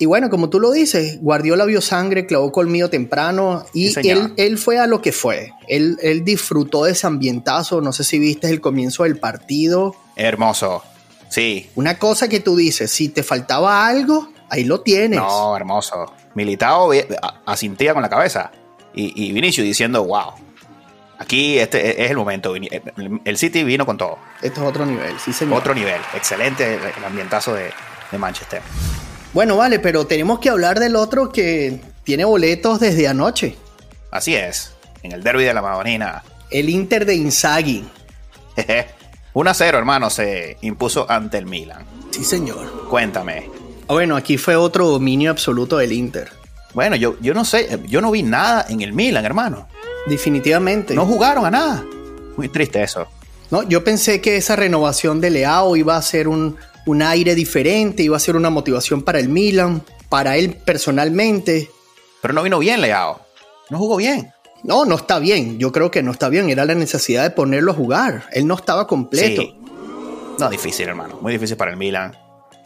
Y 0.02 0.06
bueno, 0.08 0.30
como 0.32 0.50
tú 0.50 0.60
lo 0.60 0.72
dices, 0.72 1.20
Guardiola 1.22 1.64
vio 1.66 1.80
sangre, 1.80 2.26
clavó 2.26 2.52
colmillo 2.52 2.90
temprano 2.90 3.64
y 3.74 3.90
Sí, 3.92 4.10
él, 4.10 4.34
él 4.36 4.58
fue 4.58 4.80
a 4.80 4.88
lo 4.88 5.02
que 5.02 5.12
fue. 5.12 5.52
Él, 5.68 5.98
él 6.02 6.24
disfrutó 6.24 6.86
de 6.86 6.94
ese 6.94 7.06
ambientazo. 7.06 7.82
No 7.82 7.94
sé 7.94 8.04
si 8.04 8.18
viste 8.18 8.50
el 8.50 8.62
comienzo 8.62 9.04
del 9.04 9.20
partido. 9.20 9.96
Hermoso. 10.16 10.82
Sí. 11.30 11.70
Una 11.76 12.00
cosa 12.00 12.28
que 12.28 12.40
tú 12.40 12.56
dices, 12.56 12.90
si 12.92 13.10
te 13.10 13.22
faltaba 13.22 13.86
algo, 13.88 14.30
ahí 14.50 14.64
lo 14.64 14.82
tienes. 14.82 15.20
No, 15.20 15.56
hermoso. 15.56 16.12
Militao 16.34 16.92
a- 16.94 17.42
asintía 17.46 17.94
con 17.94 18.02
la 18.02 18.10
cabeza. 18.10 18.52
Y, 18.96 19.14
y 19.28 19.32
Vinicius 19.34 19.66
diciendo, 19.66 20.04
wow. 20.04 20.32
Aquí 21.20 21.60
este 21.60 22.04
es 22.04 22.10
el 22.10 22.18
momento. 22.18 22.56
El 22.56 23.38
City 23.38 23.64
vino 23.64 23.86
con 23.86 23.98
todo. 23.98 24.18
Esto 24.42 24.62
es 24.64 24.68
otro 24.68 24.84
nivel, 24.88 25.14
sí, 25.24 25.32
señor. 25.32 25.60
Otro 25.60 25.76
nivel. 25.76 26.02
Excelente 26.16 26.74
el 26.98 27.06
ambientazo 27.06 27.54
de, 27.54 27.70
de 28.12 28.18
Manchester. 28.18 28.64
Bueno, 29.34 29.56
vale, 29.56 29.80
pero 29.80 30.06
tenemos 30.06 30.40
que 30.40 30.50
hablar 30.50 30.80
del 30.80 30.96
otro 30.96 31.32
que 31.32 31.80
tiene 32.04 32.26
boletos 32.26 32.80
desde 32.80 33.08
anoche. 33.08 33.56
Así 34.12 34.36
es, 34.36 34.74
en 35.04 35.14
el 35.14 35.24
derby 35.24 35.46
de 35.46 35.54
la 35.54 35.62
Madonina. 35.62 36.24
El 36.50 36.70
Inter 36.70 37.06
de 37.06 37.16
Inzaghi. 37.16 37.88
1 39.34 39.50
a 39.50 39.54
0, 39.54 39.78
hermano, 39.78 40.10
se 40.10 40.58
impuso 40.62 41.10
ante 41.10 41.38
el 41.38 41.46
Milan. 41.46 41.86
Sí, 42.12 42.26
señor. 42.26 42.90
Cuéntame. 42.90 43.50
Ah, 43.88 43.94
bueno, 43.94 44.18
aquí 44.18 44.38
fue 44.38 44.58
otro 44.58 44.88
dominio 44.88 45.32
absoluto 45.32 45.78
del 45.78 45.94
Inter. 45.94 46.30
Bueno, 46.74 46.98
yo, 46.98 47.18
yo 47.22 47.34
no 47.34 47.46
sé, 47.46 47.80
yo 47.88 48.02
no 48.02 48.12
vi 48.12 48.24
nada 48.24 48.66
en 48.68 48.82
el 48.82 48.92
Milan, 48.92 49.24
hermano. 49.24 49.70
Definitivamente. 50.08 50.94
No 50.94 51.06
jugaron 51.06 51.46
a 51.46 51.52
nada. 51.52 51.86
Muy 52.36 52.50
triste 52.50 52.84
eso. 52.84 53.08
No, 53.50 53.64
yo 53.64 53.84
pensé 53.84 54.20
que 54.20 54.36
esa 54.36 54.58
renovación 54.58 55.22
de 55.22 55.30
Leao 55.30 55.76
iba 55.76 55.96
a 55.96 56.02
ser 56.02 56.28
un, 56.28 56.58
un 56.86 57.02
aire 57.02 57.36
diferente, 57.36 58.04
iba 58.04 58.18
a 58.18 58.20
ser 58.20 58.36
una 58.36 58.50
motivación 58.50 59.04
para 59.04 59.20
el 59.20 59.30
Milan, 59.30 59.84
para 60.10 60.38
él 60.38 60.56
personalmente. 60.56 61.70
Pero 62.22 62.34
no 62.34 62.44
vino 62.44 62.60
bien 62.60 62.82
Leao, 62.82 63.22
no 63.70 63.78
jugó 63.78 63.98
bien. 63.98 64.32
No, 64.64 64.86
no 64.86 64.96
está 64.96 65.18
bien, 65.18 65.58
yo 65.58 65.72
creo 65.72 65.90
que 65.90 66.04
no 66.04 66.12
está 66.12 66.30
bien, 66.30 66.50
era 66.50 66.66
la 66.66 66.76
necesidad 66.76 67.24
de 67.24 67.32
ponerlo 67.32 67.72
a 67.72 67.76
jugar, 67.76 68.26
él 68.32 68.46
no 68.46 68.54
estaba 68.54 68.86
completo. 68.86 69.44
No, 70.40 70.50
difícil 70.50 70.88
hermano, 70.88 71.18
muy 71.20 71.34
difícil 71.34 71.58
para 71.58 71.72
el 71.72 71.78
Milan. 71.78 72.16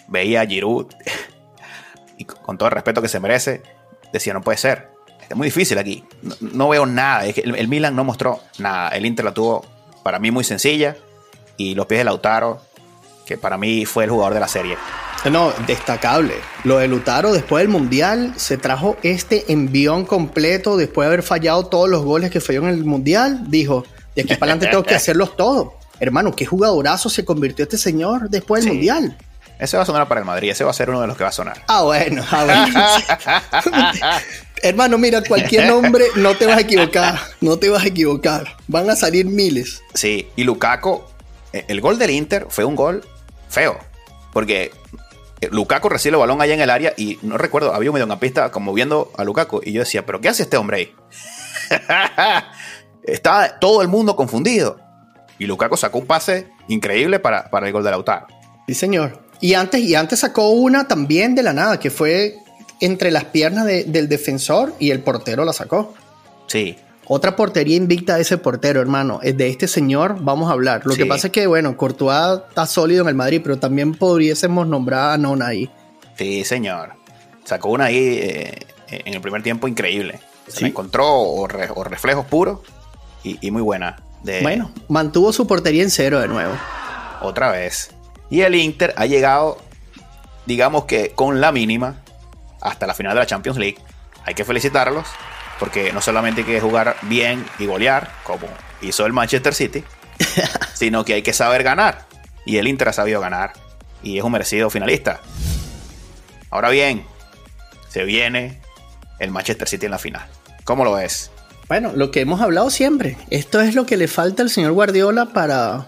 Veía 0.08 0.42
a 0.42 0.46
Giroud 0.46 0.88
y 2.18 2.26
con 2.26 2.58
todo 2.58 2.68
el 2.68 2.76
respeto 2.76 3.02
que 3.02 3.08
se 3.08 3.22
merece, 3.22 3.64
decía 4.12 4.34
no 4.34 4.42
puede 4.42 4.58
ser, 4.58 4.90
es 5.30 5.36
muy 5.38 5.48
difícil 5.48 5.78
aquí, 5.78 6.04
no, 6.42 6.68
veo 6.68 6.86
nada, 6.86 7.26
el, 7.26 7.56
el 7.56 7.68
Milan 7.70 7.96
no 7.96 8.04
mostró 8.04 8.42
nada, 8.60 8.90
el 8.90 9.06
Inter 9.06 9.24
la 9.24 9.34
tuvo 9.34 9.66
para 10.06 10.20
mí 10.20 10.30
muy 10.30 10.44
sencilla. 10.44 10.96
Y 11.58 11.74
los 11.74 11.88
pies 11.88 12.02
de 12.02 12.04
Lautaro 12.04 12.62
que 13.26 13.38
para 13.38 13.58
mí 13.58 13.86
fue 13.86 14.06
el 14.06 14.10
jugador 14.10 14.34
de 14.34 14.40
la 14.40 14.48
serie. 14.48 14.78
No, 15.32 15.52
destacable. 15.66 16.36
Lo 16.64 16.78
de 16.78 16.88
Lutaro 16.88 17.34
después 17.34 17.64
del 17.64 17.70
Mundial 17.70 18.34
se 18.36 18.58
trajo 18.58 18.96
este 19.02 19.52
envión 19.52 20.06
completo 20.06 20.78
después 20.78 21.08
de 21.08 21.14
haber 21.14 21.24
fallado 21.24 21.66
todos 21.66 21.90
los 21.90 22.04
goles 22.04 22.30
que 22.30 22.40
falló 22.40 22.62
en 22.62 22.70
el 22.70 22.86
Mundial. 22.86 23.50
Dijo, 23.50 23.86
de 24.16 24.22
aquí 24.22 24.36
para 24.36 24.52
adelante 24.52 24.68
tengo 24.68 24.84
que 24.84 24.96
hacerlos 24.96 25.36
todos. 25.36 25.74
Hermano, 26.00 26.36
qué 26.36 26.46
jugadorazo 26.46 27.10
se 27.10 27.26
convirtió 27.26 27.64
este 27.64 27.78
señor 27.78 28.30
después 28.30 28.64
del 28.64 28.74
Mundial. 28.74 29.18
Ese 29.58 29.78
va 29.78 29.84
a 29.84 29.86
sonar 29.86 30.08
para 30.08 30.20
el 30.20 30.26
Madrid, 30.26 30.52
ese 30.52 30.66
va 30.66 30.72
a 30.72 30.74
ser 30.74 30.90
uno 30.90 31.02
de 31.02 31.08
los 31.08 31.16
que 31.18 31.24
va 31.24 31.30
a 31.30 31.34
sonar. 31.34 31.64
Ah, 31.68 31.84
bueno, 31.84 32.24
ah, 32.30 32.44
bueno. 33.64 34.08
Hermano, 34.62 34.98
mira, 34.98 35.22
cualquier 35.24 35.68
nombre 35.68 36.06
no 36.18 36.36
te 36.36 36.46
vas 36.46 36.58
a 36.58 36.62
equivocar, 36.62 37.20
no 37.40 37.58
te 37.58 37.70
vas 37.70 37.84
a 37.84 37.88
equivocar. 37.88 38.58
Van 38.68 38.90
a 38.90 38.96
salir 38.98 39.26
miles. 39.26 39.82
Sí, 39.94 40.28
y 40.36 40.44
Lukaku, 40.44 41.04
eh, 41.54 41.66
el 41.70 41.80
gol 41.80 41.98
del 41.98 42.12
Inter 42.12 42.48
fue 42.50 42.66
un 42.66 42.76
gol 42.76 43.06
feo. 43.48 43.78
Porque 44.34 44.72
eh, 45.42 45.50
Lukaku 45.52 45.90
recibe 45.90 46.16
el 46.16 46.20
balón 46.20 46.42
allá 46.42 46.54
en 46.54 46.62
el 46.62 46.70
área 46.70 46.94
y 46.98 47.20
no 47.22 47.38
recuerdo, 47.38 47.74
había 47.74 47.90
un 47.90 47.96
mediocampista 47.96 48.52
como 48.52 48.74
viendo 48.74 49.12
a 49.18 49.24
Lukaku 49.24 49.62
y 49.64 49.72
yo 49.72 49.82
decía, 49.82 50.06
¿pero 50.06 50.22
qué 50.22 50.30
hace 50.30 50.44
este 50.44 50.58
hombre 50.58 50.78
ahí? 50.78 50.96
Estaba 53.04 53.60
todo 53.60 53.82
el 53.82 53.88
mundo 53.88 54.16
confundido. 54.16 54.80
Y 55.38 55.46
Lukaku 55.46 55.78
sacó 55.78 56.00
un 56.00 56.06
pase 56.06 56.50
increíble 56.68 57.20
para, 57.20 57.50
para 57.50 57.68
el 57.68 57.74
gol 57.74 57.84
de 57.84 57.92
Lautaro. 57.92 58.28
Sí, 58.68 58.74
señor. 58.74 59.22
Y 59.42 59.54
antes, 59.54 59.82
y 59.82 59.96
antes 59.96 60.20
sacó 60.20 60.50
una 60.50 60.88
también 60.88 61.36
de 61.36 61.44
la 61.44 61.54
nada, 61.54 61.80
que 61.80 61.92
fue 61.92 62.38
entre 62.80 63.12
las 63.12 63.26
piernas 63.26 63.66
del 63.66 64.10
defensor 64.10 64.74
y 64.80 64.92
el 64.92 65.02
portero 65.02 65.46
la 65.46 65.54
sacó. 65.54 65.94
Sí. 66.48 66.78
Otra 67.08 67.36
portería 67.36 67.78
invicta 67.78 68.16
de 68.16 68.24
ese 68.24 68.38
portero, 68.38 68.82
hermano. 68.82 69.20
Es 69.22 69.38
de 69.38 69.48
este 69.48 69.68
señor, 69.68 70.18
vamos 70.22 70.50
a 70.50 70.54
hablar. 70.54 70.82
Lo 70.86 70.96
que 70.96 71.06
pasa 71.06 71.28
es 71.28 71.34
que, 71.34 71.46
bueno, 71.46 71.78
Courtois 71.78 72.42
está 72.50 72.66
sólido 72.66 73.04
en 73.04 73.10
el 73.10 73.16
Madrid, 73.16 73.42
pero 73.44 73.60
también 73.60 73.94
podríamos 73.94 74.68
nombrar 74.68 75.12
a 75.12 75.18
Nona 75.18 75.48
ahí. 75.48 75.70
Sí, 76.18 76.44
señor. 76.44 76.94
Sacó 77.44 77.70
una 77.70 77.86
ahí 77.86 77.98
eh, 77.98 78.60
en 78.88 79.14
el 79.14 79.22
primer 79.22 79.44
tiempo 79.44 79.68
increíble. 79.68 80.20
Se 80.48 80.66
encontró 80.66 81.08
o, 81.08 81.48
reflejos 81.48 82.26
puros 82.26 82.60
y, 83.24 83.52
muy 83.52 83.62
buena. 83.62 83.98
Bueno, 84.42 84.72
mantuvo 84.88 85.32
su 85.32 85.46
portería 85.46 85.84
en 85.84 85.92
cero 85.92 86.20
de 86.20 86.28
nuevo. 86.28 86.54
Otra 87.22 87.52
vez. 87.52 87.92
Y 88.32 88.42
el 88.42 88.56
Inter 88.56 88.94
ha 88.98 89.06
llegado, 89.06 89.60
digamos 90.48 90.86
que 90.86 91.12
con 91.12 91.40
la 91.40 91.52
mínima, 91.52 91.98
hasta 92.62 92.88
la 92.88 92.96
final 92.96 93.14
de 93.14 93.20
la 93.20 93.26
Champions 93.28 93.60
League. 93.60 93.78
Hay 94.26 94.34
que 94.34 94.44
felicitarlos 94.44 95.06
porque 95.60 95.94
no 95.94 96.02
solamente 96.02 96.42
hay 96.42 96.48
que 96.48 96.62
jugar 96.62 96.96
bien 97.04 97.46
y 97.60 97.66
golear, 97.66 98.12
como 98.24 98.48
hizo 98.82 99.06
el 99.06 99.14
Manchester 99.14 99.54
City, 99.54 99.84
sino 100.74 101.06
que 101.06 101.14
hay 101.14 101.22
que 101.22 101.34
saber 101.34 101.64
ganar. 101.64 102.06
Y 102.46 102.58
el 102.58 102.68
Inter 102.68 102.90
ha 102.90 102.94
sabido 102.94 103.22
ganar 103.22 103.54
y 104.04 104.18
es 104.18 104.24
un 104.24 104.32
merecido 104.32 104.70
finalista. 104.70 105.22
Ahora 106.50 106.70
bien, 106.70 107.06
se 107.90 108.04
viene 108.04 108.62
el 109.20 109.32
Manchester 109.32 109.68
City 109.68 109.86
en 109.86 109.92
la 109.92 109.98
final. 109.98 110.26
¿Cómo 110.64 110.84
lo 110.84 110.94
ves? 110.94 111.32
Bueno, 111.68 111.92
lo 111.96 112.12
que 112.12 112.22
hemos 112.22 112.42
hablado 112.42 112.70
siempre. 112.70 113.18
Esto 113.30 113.62
es 113.62 113.74
lo 113.74 113.86
que 113.86 113.98
le 113.98 114.08
falta 114.08 114.44
al 114.44 114.50
señor 114.50 114.74
Guardiola 114.74 115.28
para, 115.28 115.88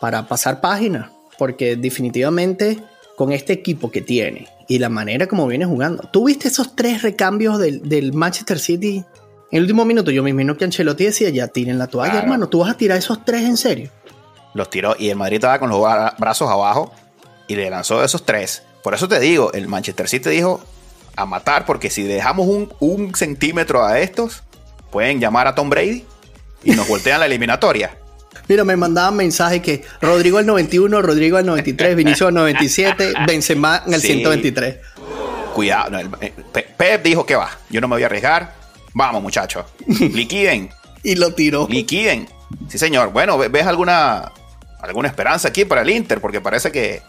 para 0.00 0.26
pasar 0.26 0.60
página. 0.60 1.12
Porque 1.38 1.76
definitivamente 1.76 2.78
con 3.16 3.32
este 3.32 3.52
equipo 3.52 3.90
que 3.90 4.00
tiene 4.00 4.48
y 4.70 4.78
la 4.78 4.88
manera 4.88 5.26
como 5.26 5.48
viene 5.48 5.64
jugando. 5.64 6.08
¿Tú 6.12 6.26
viste 6.26 6.46
esos 6.46 6.76
tres 6.76 7.02
recambios 7.02 7.58
del, 7.58 8.12
Manchester 8.12 8.60
City? 8.60 9.04
En 9.50 9.56
el 9.56 9.62
último 9.62 9.84
minuto 9.84 10.12
yo 10.12 10.22
me 10.22 10.30
imagino 10.30 10.56
que 10.56 10.64
Ancelotti 10.64 11.06
decía, 11.06 11.28
ya 11.30 11.48
tiren 11.48 11.76
la 11.76 11.88
toalla, 11.88 12.20
hermano, 12.20 12.48
¿tú 12.48 12.60
vas 12.60 12.70
a 12.70 12.76
tirar 12.76 12.96
esos 12.96 13.24
tres 13.24 13.42
en 13.42 13.56
serio? 13.56 13.90
Los 14.54 14.70
tiró 14.70 14.94
y 14.96 15.08
el 15.08 15.16
Madrid 15.16 15.38
estaba 15.38 15.58
con 15.58 15.70
los 15.70 15.82
brazos 16.20 16.48
abajo 16.48 16.92
y 17.48 17.56
le 17.56 17.68
lanzó 17.68 18.04
esos 18.04 18.24
tres. 18.24 18.62
Por 18.84 18.94
eso 18.94 19.08
te 19.08 19.18
digo, 19.18 19.52
el 19.54 19.66
Manchester 19.66 20.08
City 20.08 20.30
dijo 20.30 20.60
a 21.16 21.26
matar, 21.26 21.66
porque 21.66 21.90
si 21.90 22.04
dejamos 22.04 22.46
un, 22.46 22.72
un 22.78 23.12
centímetro 23.16 23.84
a 23.84 23.98
estos, 23.98 24.44
pueden 24.92 25.18
llamar 25.18 25.48
a 25.48 25.56
Tom 25.56 25.68
Brady 25.68 26.04
y 26.62 26.70
nos 26.76 26.86
voltean 26.86 27.18
la 27.18 27.26
eliminatoria. 27.26 27.98
Mira, 28.50 28.64
me 28.64 28.74
mandaban 28.74 29.14
mensajes 29.14 29.62
que 29.62 29.84
Rodrigo 30.00 30.38
al 30.38 30.46
91, 30.46 31.02
Rodrigo 31.02 31.36
al 31.36 31.46
93, 31.46 31.94
Vinicius 31.94 32.26
al 32.26 32.34
97, 32.34 33.12
Benzema 33.24 33.84
en 33.86 33.94
el 33.94 34.00
123. 34.00 34.76
Cuidado, 35.54 35.96
Pep 36.76 37.00
dijo 37.04 37.24
que 37.24 37.36
va, 37.36 37.48
yo 37.70 37.80
no 37.80 37.86
me 37.86 37.94
voy 37.94 38.02
a 38.02 38.06
arriesgar. 38.06 38.52
Vamos, 38.92 39.22
muchachos, 39.22 39.66
liquiden. 39.86 40.68
y 41.04 41.14
lo 41.14 41.32
tiró. 41.32 41.68
Liquiden. 41.70 42.28
Sí, 42.68 42.76
señor. 42.76 43.12
Bueno, 43.12 43.38
¿ves 43.38 43.66
alguna, 43.66 44.32
alguna 44.80 45.06
esperanza 45.06 45.46
aquí 45.46 45.64
para 45.64 45.82
el 45.82 45.90
Inter? 45.90 46.20
Porque 46.20 46.40
parece 46.40 46.72
que 46.72 47.02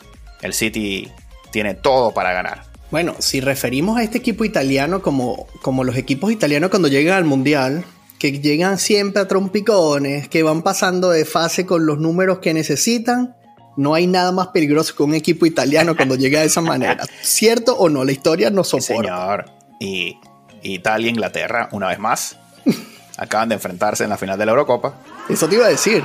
el 0.43 0.53
City 0.53 1.11
tiene 1.49 1.73
todo 1.73 2.13
para 2.13 2.33
ganar. 2.33 2.65
Bueno, 2.91 3.15
si 3.17 3.41
referimos 3.41 3.97
a 3.97 4.03
este 4.03 4.19
equipo 4.19 4.45
italiano 4.45 5.01
como, 5.01 5.47
como 5.63 5.83
los 5.83 5.97
equipos 5.97 6.31
italianos 6.31 6.69
cuando 6.69 6.87
llegan 6.87 7.17
al 7.17 7.25
Mundial, 7.25 7.83
que 8.21 8.33
llegan 8.33 8.77
siempre 8.77 9.19
a 9.19 9.27
trompicones, 9.27 10.29
que 10.29 10.43
van 10.43 10.61
pasando 10.61 11.09
de 11.09 11.25
fase 11.25 11.65
con 11.65 11.87
los 11.87 11.97
números 11.97 12.37
que 12.37 12.53
necesitan. 12.53 13.35
No 13.77 13.95
hay 13.95 14.05
nada 14.05 14.31
más 14.31 14.49
peligroso 14.49 14.95
que 14.95 15.01
un 15.01 15.15
equipo 15.15 15.47
italiano 15.47 15.95
cuando 15.95 16.15
llega 16.15 16.41
de 16.41 16.45
esa 16.45 16.61
manera. 16.61 17.03
¿Cierto 17.23 17.75
o 17.75 17.89
no? 17.89 18.05
La 18.05 18.11
historia 18.11 18.51
no 18.51 18.63
soporta. 18.63 18.93
señor. 18.93 19.45
Y 19.79 20.19
Italia 20.61 21.07
e 21.07 21.09
Inglaterra, 21.09 21.69
una 21.71 21.87
vez 21.87 21.97
más, 21.97 22.37
acaban 23.17 23.49
de 23.49 23.55
enfrentarse 23.55 24.03
en 24.03 24.11
la 24.11 24.19
final 24.19 24.37
de 24.37 24.45
la 24.45 24.51
Eurocopa. 24.51 24.93
Eso 25.27 25.49
te 25.49 25.55
iba 25.55 25.65
a 25.65 25.69
decir. 25.69 26.03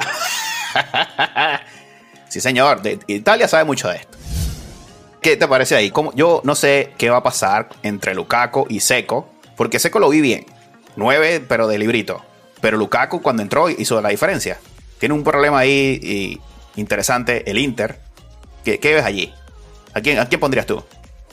sí, 2.30 2.40
señor. 2.40 2.80
Italia 3.08 3.46
sabe 3.46 3.64
mucho 3.64 3.88
de 3.88 3.96
esto. 3.96 4.16
¿Qué 5.20 5.36
te 5.36 5.46
parece 5.46 5.76
ahí? 5.76 5.90
Como, 5.90 6.14
yo 6.14 6.40
no 6.44 6.54
sé 6.54 6.94
qué 6.96 7.10
va 7.10 7.18
a 7.18 7.22
pasar 7.22 7.68
entre 7.82 8.14
Lukaku 8.14 8.64
y 8.70 8.80
Seco, 8.80 9.28
porque 9.54 9.78
Seco 9.78 9.98
lo 9.98 10.08
vi 10.08 10.22
bien. 10.22 10.55
9, 10.96 11.44
pero 11.46 11.68
de 11.68 11.78
librito. 11.78 12.22
Pero 12.60 12.76
Lukaku 12.76 13.22
cuando 13.22 13.42
entró 13.42 13.68
hizo 13.70 14.00
la 14.00 14.08
diferencia. 14.08 14.58
Tiene 14.98 15.14
un 15.14 15.22
problema 15.22 15.58
ahí 15.58 16.40
interesante, 16.76 17.48
el 17.50 17.58
Inter. 17.58 18.00
¿Qué, 18.64 18.78
ves 18.82 19.04
allí? 19.04 19.32
¿A 19.94 20.00
quién, 20.00 20.18
¿A 20.18 20.26
quién 20.26 20.40
pondrías 20.40 20.66
tú? 20.66 20.82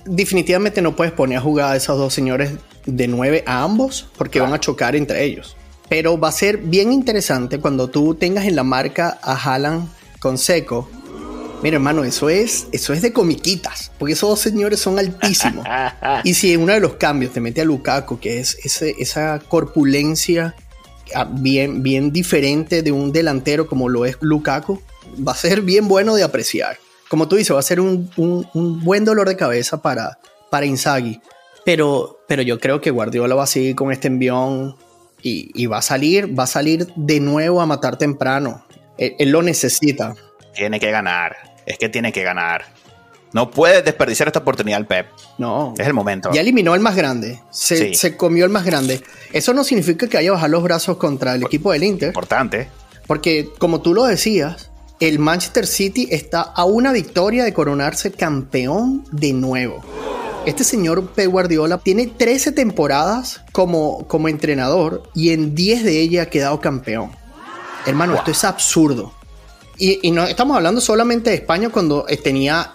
Definitivamente 0.06 0.82
no 0.82 0.96
puedes 0.96 1.14
poner 1.14 1.38
a 1.38 1.42
jugar 1.42 1.72
a 1.72 1.76
esos 1.76 1.98
dos 1.98 2.14
señores 2.14 2.52
de 2.86 3.08
9 3.08 3.44
a 3.48 3.64
ambos 3.64 4.08
porque 4.18 4.40
van 4.40 4.54
a 4.54 4.60
chocar 4.60 4.96
entre 4.96 5.24
ellos. 5.24 5.56
Pero 5.90 6.20
va 6.20 6.30
a 6.30 6.34
ser 6.34 6.58
bien 6.58 6.92
interesante 6.92 7.60
cuando 7.60 7.90
tú 7.90 8.16
tengas 8.16 8.46
en 8.46 8.56
la 8.56 8.64
marca 8.64 9.18
a 9.22 9.34
Haaland 9.34 9.88
con 10.20 10.38
Seco 10.38 10.90
Mira, 11.64 11.78
hermano, 11.78 12.04
eso 12.04 12.30
es, 12.30 12.68
eso 12.74 12.92
es 12.92 13.02
de 13.02 13.14
comiquitas, 13.14 13.90
porque 13.98 14.16
esos 14.16 14.30
dos 14.30 14.40
señores 14.42 14.82
son 14.82 15.00
altísimos. 15.00 15.66
y 16.26 16.34
si 16.34 16.52
en 16.52 16.62
uno 16.62 16.74
de 16.74 16.82
los 16.82 16.96
cambios 16.96 17.32
te 17.32 17.40
mete 17.40 17.62
a 17.62 17.64
Lukaku, 17.64 18.20
que 18.20 18.40
es 18.40 18.58
ese, 18.66 18.94
esa 19.00 19.40
corpulencia 19.40 20.56
ah, 21.16 21.24
bien, 21.24 21.82
bien 21.82 22.12
diferente 22.12 22.84
de 22.84 22.92
un 22.92 23.14
delantero 23.14 23.66
como 23.66 23.88
lo 23.88 24.04
es 24.06 24.18
Lukaku, 24.20 24.82
va 25.26 25.32
a 25.32 25.36
ser 25.36 25.62
bien 25.62 25.88
bueno 25.88 26.16
de 26.16 26.24
apreciar. 26.24 26.78
Como 27.08 27.30
tú 27.30 27.38
dices, 27.38 27.56
va 27.56 27.62
a 27.62 27.64
ser 27.64 27.80
un, 27.80 28.10
buen 28.84 29.06
dolor 29.06 29.30
de 29.30 29.38
cabeza 29.38 29.82
para, 29.82 30.20
para 30.52 30.66
Inzaghi. 30.66 31.22
Pero, 31.64 32.20
pero 32.28 32.42
yo 32.42 32.60
creo 32.60 32.82
que 32.82 32.92
Guardiola 32.92 33.36
va 33.36 33.44
a 33.44 33.48
seguir 33.48 33.74
con 33.76 33.94
este 33.94 34.10
envión 34.10 34.76
Y, 35.22 35.66
va 35.68 35.78
a 35.78 35.82
salir, 35.82 36.38
va 36.38 36.44
a 36.44 36.48
salir 36.48 36.88
de 36.98 37.22
nuevo 37.22 37.62
a 37.62 37.66
matar 37.66 37.98
temprano. 37.98 38.66
Él, 38.98 39.30
lo 39.30 39.42
necesita. 39.42 40.14
Tiene 40.54 40.82
que 40.82 40.92
ganar. 40.92 41.53
Es 41.66 41.78
que 41.78 41.90
tiene 41.90 42.12
que 42.12 42.24
ganar. 42.24 42.66
No 43.34 43.50
puede 43.50 43.82
desperdiciar 43.82 44.28
esta 44.28 44.40
oportunidad 44.40 44.80
el 44.80 44.86
Pep. 44.86 45.08
No. 45.40 45.74
Es 45.78 45.88
el 45.88 45.94
momento. 45.94 46.32
Ya 46.32 46.42
eliminó 46.42 46.76
el 46.76 46.82
más 46.82 46.96
grande. 46.96 47.40
Se, 47.50 47.96
se 47.96 48.16
comió 48.16 48.46
el 48.46 48.52
más 48.52 48.64
grande. 48.64 49.02
Eso 49.32 49.54
no 49.54 49.64
significa 49.64 50.08
que 50.08 50.18
haya 50.18 50.32
bajar 50.32 50.52
los 50.52 50.62
brazos 50.62 50.98
contra 50.98 51.34
el 51.34 51.44
equipo 51.44 51.72
del 51.72 51.84
Inter. 51.84 52.10
Importante. 52.10 52.70
Porque, 53.08 53.50
como 53.58 53.82
tú 53.82 53.96
lo 53.96 54.06
decías, 54.06 54.70
el 55.00 55.18
Manchester 55.18 55.66
City 55.66 56.08
está 56.12 56.42
a 56.42 56.64
una 56.66 56.92
victoria 56.92 57.44
de 57.44 57.54
coronarse 57.54 58.12
campeón 58.12 59.04
de 59.12 59.34
nuevo. 59.34 59.84
Este 60.46 60.64
señor 60.64 61.08
Pep 61.12 61.32
Guardiola 61.32 61.80
tiene 61.80 62.08
13 62.08 62.52
temporadas 62.52 63.42
como, 63.52 64.08
como 64.08 64.28
entrenador 64.28 65.04
y 65.16 65.32
en 65.32 65.56
10 65.56 65.84
de 65.84 66.00
ellas 66.00 66.28
ha 66.28 66.30
quedado 66.30 66.60
campeón. 66.60 67.12
Hermano, 67.86 68.16
esto 68.16 68.32
es 68.32 68.44
absurdo. 68.44 69.14
Y, 69.78 70.12
no 70.12 70.26
estamos 70.26 70.56
hablando 70.56 70.82
solamente 70.82 71.30
de 71.32 71.38
España 71.38 71.70
cuando 71.70 72.06
tenía. 72.24 72.72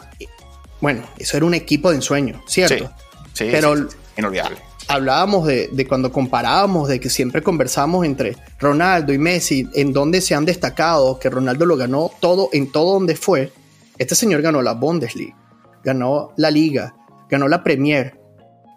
Bueno, 0.81 1.05
eso 1.19 1.37
era 1.37 1.47
un 1.47 1.55
equipo 1.55 1.91
de 1.91 1.97
ensueño, 1.97 2.43
¿cierto? 2.47 2.91
Sí, 3.33 3.45
sí 3.45 3.49
pero 3.51 3.89
inolvidable. 4.17 4.59
Hablábamos 4.89 5.47
de, 5.47 5.69
de, 5.69 5.87
cuando 5.87 6.11
comparábamos, 6.11 6.89
de 6.89 6.99
que 6.99 7.11
siempre 7.11 7.43
conversamos 7.43 8.07
entre 8.07 8.37
Ronaldo 8.59 9.13
y 9.13 9.19
Messi, 9.19 9.69
en 9.75 9.93
donde 9.93 10.21
se 10.21 10.35
han 10.35 10.47
destacado, 10.47 11.19
que 11.19 11.29
Ronaldo 11.29 11.67
lo 11.67 11.77
ganó 11.77 12.11
todo, 12.21 12.49
en 12.53 12.73
todo 12.73 12.95
donde 12.95 13.15
fue. 13.15 13.53
Este 13.99 14.15
señor 14.15 14.41
ganó 14.41 14.63
la 14.63 14.73
Bundesliga, 14.73 15.37
ganó 15.85 16.33
la 16.37 16.51
Liga, 16.51 16.95
ganó 17.29 17.49
la 17.49 17.63
Premier. 17.63 18.19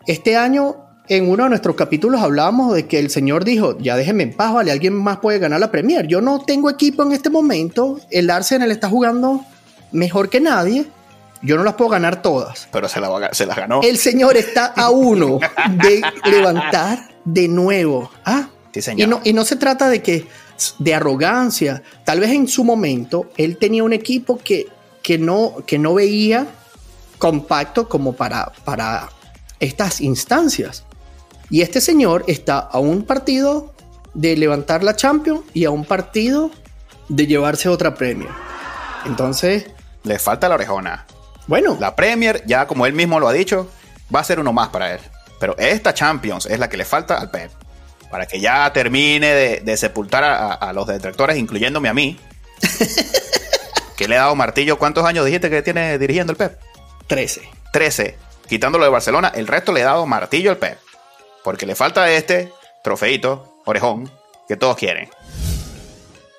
Este 0.05 0.35
año, 0.35 0.80
en 1.07 1.29
uno 1.29 1.43
de 1.43 1.49
nuestros 1.49 1.75
capítulos 1.75 2.21
hablábamos 2.21 2.73
de 2.73 2.87
que 2.87 2.99
el 2.99 3.09
señor 3.09 3.43
dijo, 3.43 3.77
ya 3.79 3.95
déjenme 3.95 4.23
en 4.23 4.33
paz, 4.33 4.53
vale, 4.53 4.71
alguien 4.71 4.93
más 4.93 5.17
puede 5.17 5.39
ganar 5.39 5.59
la 5.59 5.71
Premier. 5.71 6.07
Yo 6.07 6.21
no 6.21 6.39
tengo 6.39 6.69
equipo 6.69 7.03
en 7.03 7.11
este 7.11 7.29
momento, 7.29 7.99
el 8.09 8.29
Arsenal 8.29 8.71
está 8.71 8.89
jugando 8.89 9.43
mejor 9.91 10.29
que 10.29 10.39
nadie. 10.39 10.85
Yo 11.43 11.57
no 11.57 11.63
las 11.63 11.73
puedo 11.73 11.89
ganar 11.89 12.21
todas. 12.21 12.67
Pero 12.71 12.87
se, 12.87 12.99
se 13.31 13.45
las 13.45 13.57
ganó. 13.57 13.81
El 13.81 13.97
señor 13.97 14.37
está 14.37 14.67
a 14.67 14.91
uno 14.91 15.39
de 15.83 16.01
levantar 16.29 17.09
de 17.25 17.47
nuevo. 17.47 18.11
Ah, 18.23 18.47
sí, 18.71 18.81
señor. 18.81 19.07
Y, 19.07 19.09
no, 19.09 19.21
y 19.23 19.33
no 19.33 19.43
se 19.43 19.55
trata 19.55 19.89
de 19.89 20.03
que 20.03 20.27
de 20.77 20.93
arrogancia. 20.93 21.81
Tal 22.03 22.19
vez 22.19 22.29
en 22.29 22.47
su 22.47 22.63
momento 22.63 23.31
él 23.37 23.57
tenía 23.57 23.83
un 23.83 23.93
equipo 23.93 24.37
que, 24.37 24.67
que, 25.01 25.17
no, 25.17 25.55
que 25.65 25.79
no 25.79 25.95
veía 25.95 26.45
compacto 27.17 27.89
como 27.89 28.13
para, 28.13 28.51
para 28.63 29.09
estas 29.59 30.01
instancias. 30.01 30.85
Y 31.51 31.61
este 31.61 31.81
señor 31.81 32.23
está 32.27 32.59
a 32.59 32.79
un 32.79 33.03
partido 33.03 33.73
de 34.13 34.37
levantar 34.37 34.83
la 34.83 34.95
Champions 34.95 35.41
y 35.53 35.65
a 35.65 35.69
un 35.69 35.83
partido 35.83 36.49
de 37.09 37.27
llevarse 37.27 37.67
otra 37.67 37.93
Premier. 37.93 38.29
Entonces... 39.05 39.65
Le 40.03 40.17
falta 40.17 40.47
la 40.47 40.55
orejona. 40.55 41.05
Bueno. 41.47 41.77
La 41.77 41.93
Premier, 41.93 42.41
ya 42.47 42.67
como 42.67 42.85
él 42.85 42.93
mismo 42.93 43.19
lo 43.19 43.27
ha 43.27 43.33
dicho, 43.33 43.69
va 44.13 44.21
a 44.21 44.23
ser 44.23 44.39
uno 44.39 44.53
más 44.53 44.69
para 44.69 44.93
él. 44.93 45.01
Pero 45.41 45.57
esta 45.57 45.93
Champions 45.93 46.45
es 46.45 46.57
la 46.57 46.69
que 46.69 46.77
le 46.77 46.85
falta 46.85 47.17
al 47.17 47.29
Pep. 47.29 47.51
Para 48.09 48.25
que 48.25 48.39
ya 48.39 48.71
termine 48.71 49.59
de, 49.61 49.77
sepultar 49.77 50.23
a, 50.23 50.53
a, 50.53 50.71
los 50.71 50.87
detractores, 50.87 51.37
incluyéndome 51.37 51.89
a 51.89 51.93
mí. 51.93 52.17
que 53.97 54.07
le 54.07 54.15
ha 54.15 54.21
dado 54.21 54.35
martillo. 54.35 54.77
¿Cuántos 54.77 55.05
años 55.05 55.25
dijiste 55.25 55.49
que 55.49 55.61
tiene 55.61 55.99
dirigiendo 55.99 56.31
el 56.31 56.37
Pep? 56.37 56.57
13. 57.07 57.41
13. 57.73 58.17
Quitándolo 58.47 58.85
de 58.85 58.89
Barcelona, 58.89 59.33
el 59.35 59.47
resto 59.47 59.73
le 59.73 59.81
he 59.81 59.83
dado 59.83 60.05
martillo 60.05 60.51
al 60.51 60.57
Pep. 60.57 60.77
Porque 61.43 61.65
le 61.65 61.75
falta 61.75 62.09
este 62.11 62.51
trofeito, 62.83 63.57
orejón, 63.65 64.11
que 64.47 64.57
todos 64.57 64.77
quieren. 64.77 65.09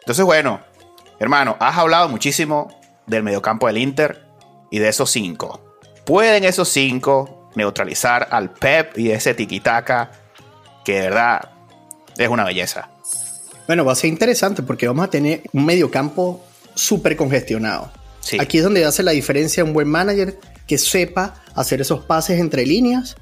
Entonces, 0.01 0.25
bueno, 0.25 0.61
hermano, 1.19 1.57
has 1.61 1.79
hablado 1.79 2.09
muchísimo 2.09 2.81
del 3.07 3.23
mediocampo 3.23 3.67
del 3.67 3.79
Inter 3.79 4.25
y 4.71 4.79
de 4.79 4.89
esos 4.89 5.11
cinco. 5.11 5.77
¿Pueden 6.05 6.45
esos 6.45 6.69
cinco 6.69 7.51
neutralizar 7.55 8.29
al 8.31 8.51
Pep 8.51 8.99
y 8.99 9.11
ese 9.11 9.35
tiquitaca 9.35 10.11
que 10.85 10.95
de 10.95 11.01
verdad 11.03 11.51
es 12.17 12.29
una 12.29 12.45
belleza? 12.45 12.91
Bueno, 13.67 13.85
va 13.85 13.93
a 13.93 13.97
ser 13.97 14.11
interesante 14.11 14.63
porque 14.63 14.89
vamos 14.89 15.05
a 15.05 15.11
tener 15.11 15.43
un 15.53 15.65
mediocampo 15.65 16.45
súper 16.75 17.17
congestionado. 17.17 17.91
Aquí 18.39 18.59
es 18.59 18.65
donde 18.65 18.85
hace 18.85 19.03
la 19.03 19.13
diferencia 19.13 19.65
un 19.65 19.73
buen 19.73 19.89
manager 19.89 20.39
que 20.67 20.79
sepa 20.79 21.35
hacer 21.55 21.81
esos 21.81 22.05
pases 22.05 22.41
entre 22.41 22.67
líneas. 22.67 23.17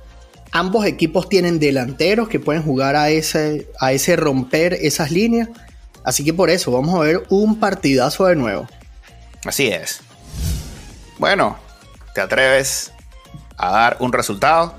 Ambos 0.53 0.85
equipos 0.87 1.29
tienen 1.29 1.59
delanteros 1.59 2.29
que 2.29 2.41
pueden 2.41 2.63
jugar 2.63 2.97
a 2.97 3.11
ese, 3.11 3.69
a 3.79 3.93
ese 3.93 4.17
romper 4.17 4.75
esas 4.75 5.11
líneas. 5.11 5.49
Así 6.05 6.25
que 6.25 6.35
por 6.35 6.51
eso 6.51 6.73
vamos 6.73 6.95
a 6.95 7.01
ver 7.01 7.23
un 7.29 7.61
partidazo 7.61 8.27
de 8.27 8.37
nuevo. 8.37 8.67
Así 9.45 9.69
es. 9.69 10.01
Bueno, 11.19 11.57
¿te 12.15 12.21
atreves 12.21 12.93
a 13.57 13.71
dar 13.71 13.97
un 14.01 14.13
resultado? 14.13 14.75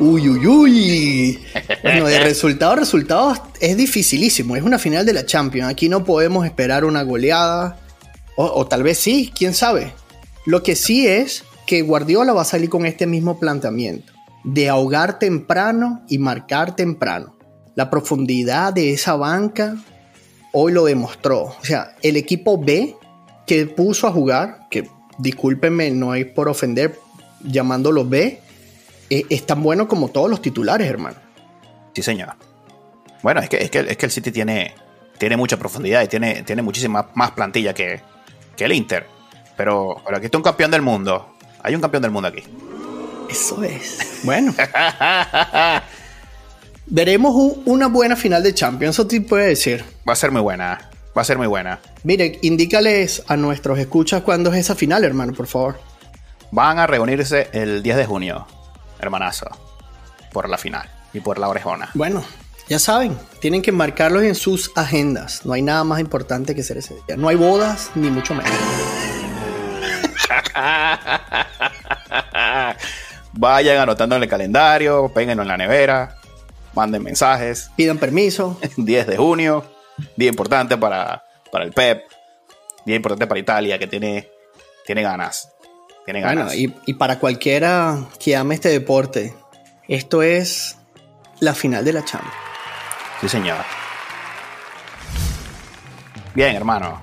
Uy, 0.00 0.28
uy, 0.28 0.46
uy. 0.46 1.44
Bueno, 1.82 2.06
de 2.06 2.20
resultado 2.20 2.72
a 2.72 2.76
resultado 2.76 3.50
es 3.60 3.76
dificilísimo. 3.76 4.56
Es 4.56 4.62
una 4.62 4.78
final 4.78 5.04
de 5.04 5.12
la 5.12 5.26
Champions. 5.26 5.70
Aquí 5.70 5.88
no 5.88 6.04
podemos 6.04 6.44
esperar 6.44 6.84
una 6.84 7.02
goleada. 7.02 7.78
O, 8.36 8.46
o 8.46 8.66
tal 8.66 8.82
vez 8.82 8.98
sí, 8.98 9.32
quién 9.36 9.52
sabe. 9.52 9.92
Lo 10.46 10.62
que 10.62 10.74
sí 10.74 11.06
es 11.06 11.44
que 11.66 11.82
Guardiola 11.82 12.32
va 12.32 12.42
a 12.42 12.46
salir 12.46 12.68
con 12.68 12.86
este 12.86 13.06
mismo 13.06 13.38
planteamiento, 13.38 14.12
de 14.44 14.68
ahogar 14.68 15.18
temprano 15.18 16.02
y 16.08 16.18
marcar 16.18 16.76
temprano. 16.76 17.36
La 17.74 17.90
profundidad 17.90 18.72
de 18.72 18.92
esa 18.92 19.16
banca 19.16 19.76
hoy 20.52 20.72
lo 20.72 20.84
demostró. 20.84 21.44
O 21.44 21.64
sea, 21.64 21.96
el 22.02 22.16
equipo 22.16 22.58
B 22.58 22.96
que 23.46 23.66
puso 23.66 24.06
a 24.06 24.12
jugar, 24.12 24.68
que 24.70 24.88
discúlpenme, 25.18 25.90
no 25.90 26.12
hay 26.12 26.24
por 26.24 26.48
ofender 26.48 26.98
llamándolo 27.42 28.04
B, 28.04 28.40
eh, 29.10 29.24
es 29.28 29.46
tan 29.46 29.62
bueno 29.62 29.88
como 29.88 30.08
todos 30.08 30.30
los 30.30 30.42
titulares, 30.42 30.88
hermano. 30.88 31.16
Sí, 31.94 32.02
señor. 32.02 32.34
Bueno, 33.22 33.40
es 33.40 33.48
que, 33.48 33.58
es 33.58 33.70
que, 33.70 33.80
es 33.80 33.96
que 33.96 34.06
el 34.06 34.12
City 34.12 34.32
tiene, 34.32 34.74
tiene 35.18 35.36
mucha 35.36 35.56
profundidad 35.56 36.02
y 36.02 36.08
tiene, 36.08 36.42
tiene 36.42 36.62
muchísima 36.62 37.10
más 37.14 37.32
plantilla 37.32 37.74
que, 37.74 38.00
que 38.56 38.64
el 38.64 38.72
Inter. 38.72 39.06
Pero, 39.56 39.96
pero 40.04 40.16
aquí 40.16 40.26
está 40.26 40.38
un 40.38 40.44
campeón 40.44 40.70
del 40.70 40.82
mundo 40.82 41.32
hay 41.62 41.74
un 41.74 41.80
campeón 41.80 42.02
del 42.02 42.10
mundo 42.10 42.28
aquí. 42.28 42.42
Eso 43.32 43.62
es. 43.62 43.98
Bueno. 44.22 44.54
Veremos 46.86 47.34
una 47.64 47.88
buena 47.88 48.14
final 48.14 48.42
de 48.42 48.54
Champions, 48.54 48.94
eso 48.94 49.06
te 49.08 49.20
puede 49.20 49.48
decir. 49.48 49.84
Va 50.08 50.12
a 50.12 50.16
ser 50.16 50.30
muy 50.30 50.42
buena. 50.42 50.90
Va 51.16 51.22
a 51.22 51.24
ser 51.24 51.38
muy 51.38 51.48
buena. 51.48 51.80
Mire, 52.04 52.38
indícales 52.42 53.24
a 53.26 53.36
nuestros 53.36 53.80
escuchas 53.80 54.22
cuándo 54.22 54.52
es 54.52 54.60
esa 54.60 54.76
final, 54.76 55.02
hermano, 55.04 55.32
por 55.32 55.48
favor. 55.48 55.80
Van 56.52 56.78
a 56.78 56.86
reunirse 56.86 57.48
el 57.52 57.82
10 57.82 57.96
de 57.96 58.06
junio, 58.06 58.46
hermanazo, 59.00 59.46
por 60.32 60.48
la 60.48 60.56
final 60.56 60.88
y 61.12 61.20
por 61.20 61.38
la 61.38 61.48
orejona. 61.48 61.90
Bueno, 61.94 62.22
ya 62.68 62.78
saben, 62.78 63.18
tienen 63.40 63.60
que 63.60 63.72
marcarlos 63.72 64.22
en 64.22 64.34
sus 64.34 64.70
agendas. 64.76 65.44
No 65.44 65.54
hay 65.54 65.62
nada 65.62 65.82
más 65.82 66.00
importante 66.00 66.54
que 66.54 66.62
ser 66.62 66.78
ese 66.78 66.94
día. 67.06 67.16
No 67.16 67.28
hay 67.28 67.36
bodas, 67.36 67.90
ni 67.94 68.08
mucho 68.08 68.34
menos. 68.34 68.52
Vayan 73.42 73.78
anotando 73.78 74.14
en 74.14 74.22
el 74.22 74.28
calendario, 74.28 75.10
péguenlo 75.12 75.42
en 75.42 75.48
la 75.48 75.56
nevera, 75.56 76.14
manden 76.74 77.02
mensajes. 77.02 77.72
Pidan 77.74 77.98
permiso. 77.98 78.56
10 78.76 79.06
de 79.08 79.16
junio, 79.16 79.64
día 80.14 80.28
importante 80.28 80.76
para, 80.76 81.24
para 81.50 81.64
el 81.64 81.72
PEP, 81.72 82.04
día 82.86 82.94
importante 82.94 83.26
para 83.26 83.40
Italia, 83.40 83.80
que 83.80 83.88
tiene, 83.88 84.28
tiene 84.86 85.02
ganas. 85.02 85.52
Tiene 86.04 86.20
ganas. 86.20 86.54
y, 86.54 86.72
y 86.86 86.94
para 86.94 87.18
cualquiera 87.18 87.98
que 88.20 88.36
ame 88.36 88.54
este 88.54 88.68
deporte, 88.68 89.34
esto 89.88 90.22
es 90.22 90.76
la 91.40 91.52
final 91.52 91.84
de 91.84 91.94
la 91.94 92.04
Champions. 92.04 92.36
Sí, 93.20 93.28
señor. 93.28 93.58
Bien, 96.32 96.54
hermano. 96.54 97.02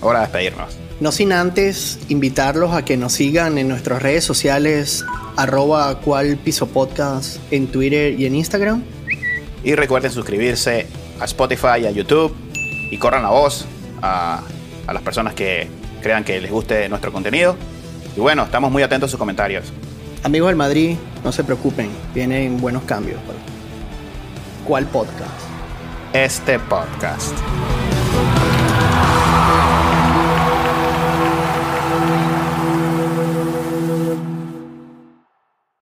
Hora 0.00 0.18
de 0.18 0.24
despedirnos. 0.26 0.76
No 0.98 1.12
sin 1.12 1.32
antes 1.32 2.00
invitarlos 2.08 2.74
a 2.74 2.84
que 2.84 2.96
nos 2.96 3.12
sigan 3.12 3.58
en 3.58 3.68
nuestras 3.68 4.02
redes 4.02 4.24
sociales, 4.24 5.04
arroba 5.36 5.98
cual 6.00 6.36
piso 6.36 6.66
podcast 6.66 7.38
en 7.50 7.66
Twitter 7.66 8.18
y 8.18 8.26
en 8.26 8.34
Instagram. 8.34 8.82
Y 9.64 9.74
recuerden 9.74 10.10
suscribirse 10.10 10.86
a 11.20 11.24
Spotify 11.24 11.82
y 11.82 11.86
a 11.86 11.90
YouTube 11.90 12.34
y 12.90 12.98
corran 12.98 13.22
la 13.22 13.30
voz 13.30 13.66
a, 14.02 14.42
a 14.86 14.92
las 14.92 15.02
personas 15.02 15.34
que 15.34 15.68
crean 16.02 16.24
que 16.24 16.40
les 16.40 16.50
guste 16.50 16.88
nuestro 16.88 17.12
contenido. 17.12 17.56
Y 18.16 18.20
bueno, 18.20 18.42
estamos 18.42 18.70
muy 18.70 18.82
atentos 18.82 19.08
a 19.08 19.12
sus 19.12 19.18
comentarios. 19.18 19.72
Amigos 20.24 20.48
del 20.48 20.56
Madrid, 20.56 20.96
no 21.24 21.32
se 21.32 21.42
preocupen, 21.44 21.90
vienen 22.14 22.60
buenos 22.60 22.82
cambios. 22.84 23.18
¿Cuál 24.66 24.86
podcast? 24.86 25.30
Este 26.12 26.58
podcast. 26.58 27.36